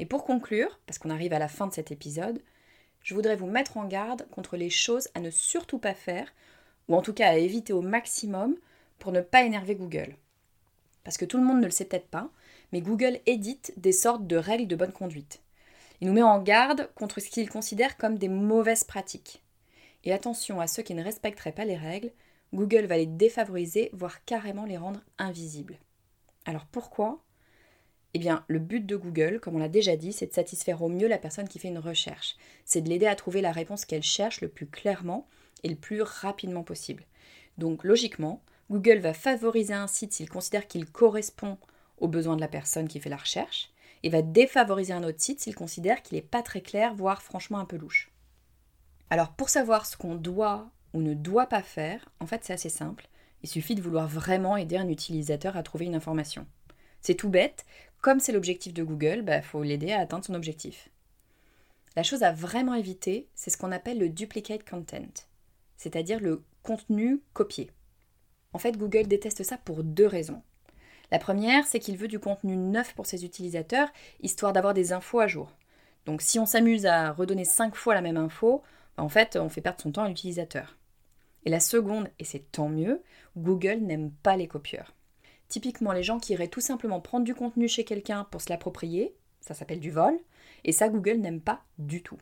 Et 0.00 0.06
pour 0.06 0.24
conclure, 0.24 0.80
parce 0.86 0.98
qu'on 0.98 1.10
arrive 1.10 1.32
à 1.32 1.38
la 1.38 1.46
fin 1.46 1.68
de 1.68 1.72
cet 1.72 1.92
épisode, 1.92 2.42
je 3.02 3.14
voudrais 3.14 3.36
vous 3.36 3.46
mettre 3.46 3.76
en 3.76 3.84
garde 3.84 4.26
contre 4.30 4.56
les 4.56 4.70
choses 4.70 5.08
à 5.14 5.20
ne 5.20 5.30
surtout 5.30 5.78
pas 5.78 5.94
faire, 5.94 6.32
ou 6.88 6.96
en 6.96 7.02
tout 7.02 7.12
cas 7.12 7.28
à 7.28 7.36
éviter 7.36 7.72
au 7.72 7.82
maximum 7.82 8.56
pour 8.98 9.12
ne 9.12 9.20
pas 9.20 9.44
énerver 9.44 9.76
Google. 9.76 10.16
Parce 11.04 11.18
que 11.18 11.26
tout 11.26 11.36
le 11.36 11.44
monde 11.44 11.60
ne 11.60 11.66
le 11.66 11.70
sait 11.70 11.84
peut-être 11.84 12.08
pas, 12.08 12.30
mais 12.72 12.80
Google 12.80 13.20
édite 13.26 13.74
des 13.76 13.92
sortes 13.92 14.26
de 14.26 14.36
règles 14.36 14.66
de 14.66 14.74
bonne 14.74 14.92
conduite. 14.92 15.43
Il 16.04 16.08
nous 16.08 16.16
met 16.16 16.22
en 16.22 16.38
garde 16.38 16.90
contre 16.96 17.18
ce 17.18 17.30
qu'il 17.30 17.48
considère 17.48 17.96
comme 17.96 18.18
des 18.18 18.28
mauvaises 18.28 18.84
pratiques. 18.84 19.42
Et 20.04 20.12
attention 20.12 20.60
à 20.60 20.66
ceux 20.66 20.82
qui 20.82 20.92
ne 20.92 21.02
respecteraient 21.02 21.54
pas 21.54 21.64
les 21.64 21.78
règles, 21.78 22.12
Google 22.52 22.84
va 22.84 22.98
les 22.98 23.06
défavoriser, 23.06 23.88
voire 23.94 24.22
carrément 24.26 24.66
les 24.66 24.76
rendre 24.76 25.00
invisibles. 25.16 25.78
Alors 26.44 26.66
pourquoi? 26.66 27.24
Eh 28.12 28.18
bien, 28.18 28.44
le 28.48 28.58
but 28.58 28.84
de 28.84 28.96
Google, 28.96 29.40
comme 29.40 29.54
on 29.54 29.58
l'a 29.58 29.70
déjà 29.70 29.96
dit, 29.96 30.12
c'est 30.12 30.26
de 30.26 30.34
satisfaire 30.34 30.82
au 30.82 30.90
mieux 30.90 31.08
la 31.08 31.16
personne 31.16 31.48
qui 31.48 31.58
fait 31.58 31.68
une 31.68 31.78
recherche. 31.78 32.36
C'est 32.66 32.82
de 32.82 32.90
l'aider 32.90 33.06
à 33.06 33.16
trouver 33.16 33.40
la 33.40 33.50
réponse 33.50 33.86
qu'elle 33.86 34.02
cherche 34.02 34.42
le 34.42 34.48
plus 34.48 34.66
clairement 34.66 35.26
et 35.62 35.70
le 35.70 35.74
plus 35.74 36.02
rapidement 36.02 36.64
possible. 36.64 37.06
Donc, 37.56 37.82
logiquement, 37.82 38.42
Google 38.70 38.98
va 38.98 39.14
favoriser 39.14 39.72
un 39.72 39.86
site 39.86 40.12
s'il 40.12 40.28
considère 40.28 40.66
qu'il 40.66 40.84
correspond 40.84 41.56
aux 41.96 42.08
besoins 42.08 42.36
de 42.36 42.42
la 42.42 42.48
personne 42.48 42.88
qui 42.88 43.00
fait 43.00 43.08
la 43.08 43.16
recherche, 43.16 43.70
et 44.04 44.10
va 44.10 44.20
défavoriser 44.20 44.92
un 44.92 45.02
autre 45.02 45.20
site 45.20 45.40
s'il 45.40 45.54
considère 45.54 46.02
qu'il 46.02 46.16
n'est 46.16 46.22
pas 46.22 46.42
très 46.42 46.60
clair, 46.60 46.94
voire 46.94 47.22
franchement 47.22 47.58
un 47.58 47.64
peu 47.64 47.78
louche. 47.78 48.12
Alors, 49.08 49.32
pour 49.32 49.48
savoir 49.48 49.86
ce 49.86 49.96
qu'on 49.96 50.14
doit 50.14 50.70
ou 50.92 51.00
ne 51.00 51.14
doit 51.14 51.46
pas 51.46 51.62
faire, 51.62 52.06
en 52.20 52.26
fait, 52.26 52.44
c'est 52.44 52.52
assez 52.52 52.68
simple. 52.68 53.08
Il 53.42 53.48
suffit 53.48 53.74
de 53.74 53.80
vouloir 53.80 54.06
vraiment 54.06 54.58
aider 54.58 54.76
un 54.76 54.90
utilisateur 54.90 55.56
à 55.56 55.62
trouver 55.62 55.86
une 55.86 55.94
information. 55.94 56.46
C'est 57.00 57.14
tout 57.14 57.30
bête, 57.30 57.64
comme 58.02 58.20
c'est 58.20 58.32
l'objectif 58.32 58.74
de 58.74 58.82
Google, 58.82 59.20
il 59.20 59.22
bah, 59.22 59.40
faut 59.40 59.62
l'aider 59.62 59.92
à 59.92 60.00
atteindre 60.00 60.24
son 60.26 60.34
objectif. 60.34 60.90
La 61.96 62.02
chose 62.02 62.24
à 62.24 62.32
vraiment 62.32 62.74
éviter, 62.74 63.28
c'est 63.34 63.48
ce 63.48 63.56
qu'on 63.56 63.72
appelle 63.72 63.98
le 63.98 64.10
duplicate 64.10 64.68
content, 64.68 65.14
c'est-à-dire 65.78 66.20
le 66.20 66.44
contenu 66.62 67.22
copié. 67.32 67.70
En 68.52 68.58
fait, 68.58 68.76
Google 68.76 69.06
déteste 69.06 69.44
ça 69.44 69.56
pour 69.56 69.82
deux 69.82 70.06
raisons. 70.06 70.42
La 71.14 71.20
première, 71.20 71.64
c'est 71.64 71.78
qu'il 71.78 71.96
veut 71.96 72.08
du 72.08 72.18
contenu 72.18 72.56
neuf 72.56 72.92
pour 72.92 73.06
ses 73.06 73.24
utilisateurs, 73.24 73.88
histoire 74.20 74.52
d'avoir 74.52 74.74
des 74.74 74.92
infos 74.92 75.20
à 75.20 75.28
jour. 75.28 75.48
Donc 76.06 76.20
si 76.20 76.40
on 76.40 76.44
s'amuse 76.44 76.86
à 76.86 77.12
redonner 77.12 77.44
cinq 77.44 77.76
fois 77.76 77.94
la 77.94 78.00
même 78.00 78.16
info, 78.16 78.64
bah, 78.96 79.04
en 79.04 79.08
fait, 79.08 79.36
on 79.36 79.48
fait 79.48 79.60
perdre 79.60 79.80
son 79.80 79.92
temps 79.92 80.02
à 80.02 80.08
l'utilisateur. 80.08 80.76
Et 81.44 81.50
la 81.50 81.60
seconde, 81.60 82.08
et 82.18 82.24
c'est 82.24 82.50
tant 82.50 82.68
mieux, 82.68 83.00
Google 83.36 83.78
n'aime 83.82 84.10
pas 84.10 84.36
les 84.36 84.48
copieurs. 84.48 84.92
Typiquement 85.46 85.92
les 85.92 86.02
gens 86.02 86.18
qui 86.18 86.32
iraient 86.32 86.48
tout 86.48 86.60
simplement 86.60 87.00
prendre 87.00 87.24
du 87.24 87.36
contenu 87.36 87.68
chez 87.68 87.84
quelqu'un 87.84 88.26
pour 88.32 88.40
se 88.40 88.50
l'approprier, 88.50 89.14
ça 89.40 89.54
s'appelle 89.54 89.78
du 89.78 89.92
vol, 89.92 90.18
et 90.64 90.72
ça 90.72 90.88
Google 90.88 91.18
n'aime 91.18 91.40
pas 91.40 91.62
du 91.78 92.02
tout. 92.02 92.18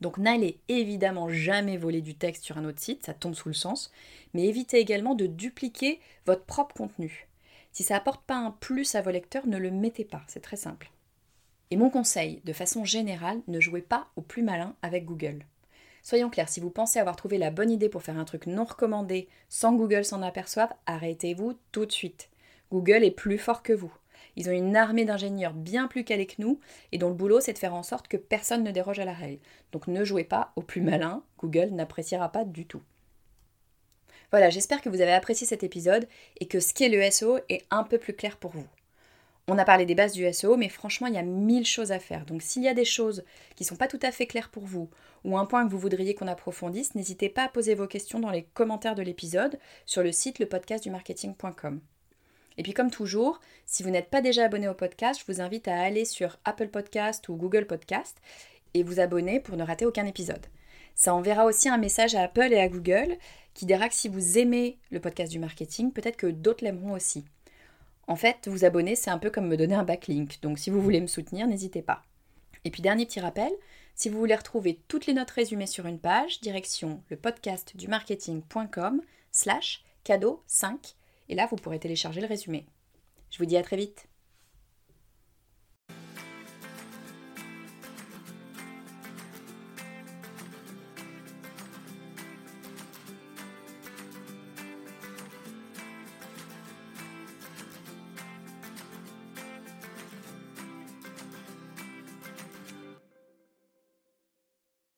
Donc 0.00 0.18
n'allez 0.18 0.60
évidemment 0.68 1.28
jamais 1.28 1.76
voler 1.76 2.00
du 2.00 2.14
texte 2.14 2.44
sur 2.44 2.58
un 2.58 2.64
autre 2.64 2.80
site, 2.80 3.06
ça 3.06 3.12
tombe 3.12 3.34
sous 3.34 3.48
le 3.48 3.54
sens, 3.54 3.90
mais 4.34 4.44
évitez 4.44 4.78
également 4.78 5.16
de 5.16 5.26
dupliquer 5.26 5.98
votre 6.26 6.44
propre 6.44 6.76
contenu. 6.76 7.27
Si 7.78 7.84
ça 7.84 7.94
apporte 7.94 8.24
pas 8.24 8.34
un 8.34 8.50
plus 8.50 8.96
à 8.96 9.02
vos 9.02 9.12
lecteurs, 9.12 9.46
ne 9.46 9.56
le 9.56 9.70
mettez 9.70 10.04
pas, 10.04 10.22
c'est 10.26 10.42
très 10.42 10.56
simple. 10.56 10.90
Et 11.70 11.76
mon 11.76 11.90
conseil, 11.90 12.42
de 12.44 12.52
façon 12.52 12.84
générale, 12.84 13.40
ne 13.46 13.60
jouez 13.60 13.82
pas 13.82 14.08
au 14.16 14.20
plus 14.20 14.42
malin 14.42 14.74
avec 14.82 15.04
Google. 15.04 15.44
Soyons 16.02 16.28
clairs, 16.28 16.48
si 16.48 16.58
vous 16.58 16.70
pensez 16.70 16.98
avoir 16.98 17.14
trouvé 17.14 17.38
la 17.38 17.52
bonne 17.52 17.70
idée 17.70 17.88
pour 17.88 18.02
faire 18.02 18.18
un 18.18 18.24
truc 18.24 18.48
non 18.48 18.64
recommandé 18.64 19.28
sans 19.48 19.74
Google 19.74 20.04
s'en 20.04 20.22
aperçoive, 20.22 20.72
arrêtez-vous 20.86 21.56
tout 21.70 21.86
de 21.86 21.92
suite. 21.92 22.30
Google 22.72 23.04
est 23.04 23.12
plus 23.12 23.38
fort 23.38 23.62
que 23.62 23.72
vous. 23.72 23.94
Ils 24.34 24.48
ont 24.48 24.52
une 24.52 24.74
armée 24.74 25.04
d'ingénieurs 25.04 25.54
bien 25.54 25.86
plus 25.86 26.02
calés 26.02 26.26
que 26.26 26.42
nous 26.42 26.58
et 26.90 26.98
dont 26.98 27.10
le 27.10 27.14
boulot 27.14 27.38
c'est 27.38 27.52
de 27.52 27.58
faire 27.58 27.76
en 27.76 27.84
sorte 27.84 28.08
que 28.08 28.16
personne 28.16 28.64
ne 28.64 28.72
déroge 28.72 28.98
à 28.98 29.04
la 29.04 29.14
règle. 29.14 29.38
Donc 29.70 29.86
ne 29.86 30.02
jouez 30.02 30.24
pas 30.24 30.50
au 30.56 30.62
plus 30.62 30.80
malin, 30.80 31.22
Google 31.38 31.68
n'appréciera 31.68 32.32
pas 32.32 32.44
du 32.44 32.66
tout. 32.66 32.82
Voilà, 34.30 34.50
j'espère 34.50 34.82
que 34.82 34.88
vous 34.88 35.00
avez 35.00 35.12
apprécié 35.12 35.46
cet 35.46 35.62
épisode 35.62 36.06
et 36.40 36.46
que 36.46 36.60
ce 36.60 36.74
qu'est 36.74 36.88
le 36.88 37.10
SEO 37.10 37.38
est 37.48 37.64
un 37.70 37.82
peu 37.82 37.98
plus 37.98 38.14
clair 38.14 38.36
pour 38.36 38.50
vous. 38.50 38.66
On 39.50 39.56
a 39.56 39.64
parlé 39.64 39.86
des 39.86 39.94
bases 39.94 40.12
du 40.12 40.30
SEO, 40.30 40.58
mais 40.58 40.68
franchement, 40.68 41.06
il 41.06 41.14
y 41.14 41.18
a 41.18 41.22
mille 41.22 41.64
choses 41.64 41.90
à 41.90 41.98
faire. 41.98 42.26
Donc 42.26 42.42
s'il 42.42 42.62
y 42.62 42.68
a 42.68 42.74
des 42.74 42.84
choses 42.84 43.24
qui 43.56 43.62
ne 43.62 43.68
sont 43.68 43.76
pas 43.76 43.88
tout 43.88 43.98
à 44.02 44.12
fait 44.12 44.26
claires 44.26 44.50
pour 44.50 44.64
vous, 44.64 44.90
ou 45.24 45.38
un 45.38 45.46
point 45.46 45.64
que 45.64 45.70
vous 45.70 45.78
voudriez 45.78 46.14
qu'on 46.14 46.28
approfondisse, 46.28 46.94
n'hésitez 46.94 47.30
pas 47.30 47.44
à 47.44 47.48
poser 47.48 47.74
vos 47.74 47.86
questions 47.86 48.20
dans 48.20 48.30
les 48.30 48.42
commentaires 48.42 48.94
de 48.94 49.02
l'épisode 49.02 49.58
sur 49.86 50.02
le 50.02 50.12
site 50.12 50.38
lepodcastdumarketing.com. 50.38 51.80
Et 52.58 52.62
puis 52.62 52.74
comme 52.74 52.90
toujours, 52.90 53.40
si 53.64 53.82
vous 53.82 53.90
n'êtes 53.90 54.10
pas 54.10 54.20
déjà 54.20 54.44
abonné 54.44 54.68
au 54.68 54.74
podcast, 54.74 55.20
je 55.20 55.32
vous 55.32 55.40
invite 55.40 55.68
à 55.68 55.80
aller 55.80 56.04
sur 56.04 56.38
Apple 56.44 56.68
Podcast 56.68 57.26
ou 57.30 57.36
Google 57.36 57.66
Podcast 57.66 58.18
et 58.74 58.82
vous 58.82 59.00
abonner 59.00 59.40
pour 59.40 59.56
ne 59.56 59.64
rater 59.64 59.86
aucun 59.86 60.04
épisode. 60.04 60.44
Ça 60.98 61.14
enverra 61.14 61.44
aussi 61.44 61.68
un 61.68 61.78
message 61.78 62.16
à 62.16 62.22
Apple 62.22 62.52
et 62.52 62.58
à 62.58 62.68
Google 62.68 63.16
qui 63.54 63.66
dira 63.66 63.88
que 63.88 63.94
si 63.94 64.08
vous 64.08 64.36
aimez 64.36 64.78
le 64.90 65.00
podcast 65.00 65.30
du 65.30 65.38
marketing, 65.38 65.92
peut-être 65.92 66.16
que 66.16 66.26
d'autres 66.26 66.64
l'aimeront 66.64 66.92
aussi. 66.92 67.24
En 68.08 68.16
fait, 68.16 68.48
vous 68.48 68.64
abonner, 68.64 68.96
c'est 68.96 69.10
un 69.10 69.18
peu 69.18 69.30
comme 69.30 69.46
me 69.46 69.56
donner 69.56 69.76
un 69.76 69.84
backlink, 69.84 70.40
donc 70.42 70.58
si 70.58 70.70
vous 70.70 70.82
voulez 70.82 71.00
me 71.00 71.06
soutenir, 71.06 71.46
n'hésitez 71.46 71.82
pas. 71.82 72.02
Et 72.64 72.72
puis 72.72 72.82
dernier 72.82 73.06
petit 73.06 73.20
rappel, 73.20 73.52
si 73.94 74.08
vous 74.08 74.18
voulez 74.18 74.34
retrouver 74.34 74.80
toutes 74.88 75.06
les 75.06 75.14
notes 75.14 75.30
résumées 75.30 75.68
sur 75.68 75.86
une 75.86 76.00
page, 76.00 76.40
direction 76.40 77.00
le 77.10 77.16
podcast 77.16 77.76
du 77.76 77.86
marketing.com 77.86 79.00
slash 79.30 79.84
cadeau 80.02 80.42
5, 80.48 80.96
et 81.28 81.36
là 81.36 81.46
vous 81.48 81.56
pourrez 81.56 81.78
télécharger 81.78 82.20
le 82.20 82.26
résumé. 82.26 82.66
Je 83.30 83.38
vous 83.38 83.46
dis 83.46 83.56
à 83.56 83.62
très 83.62 83.76
vite 83.76 84.07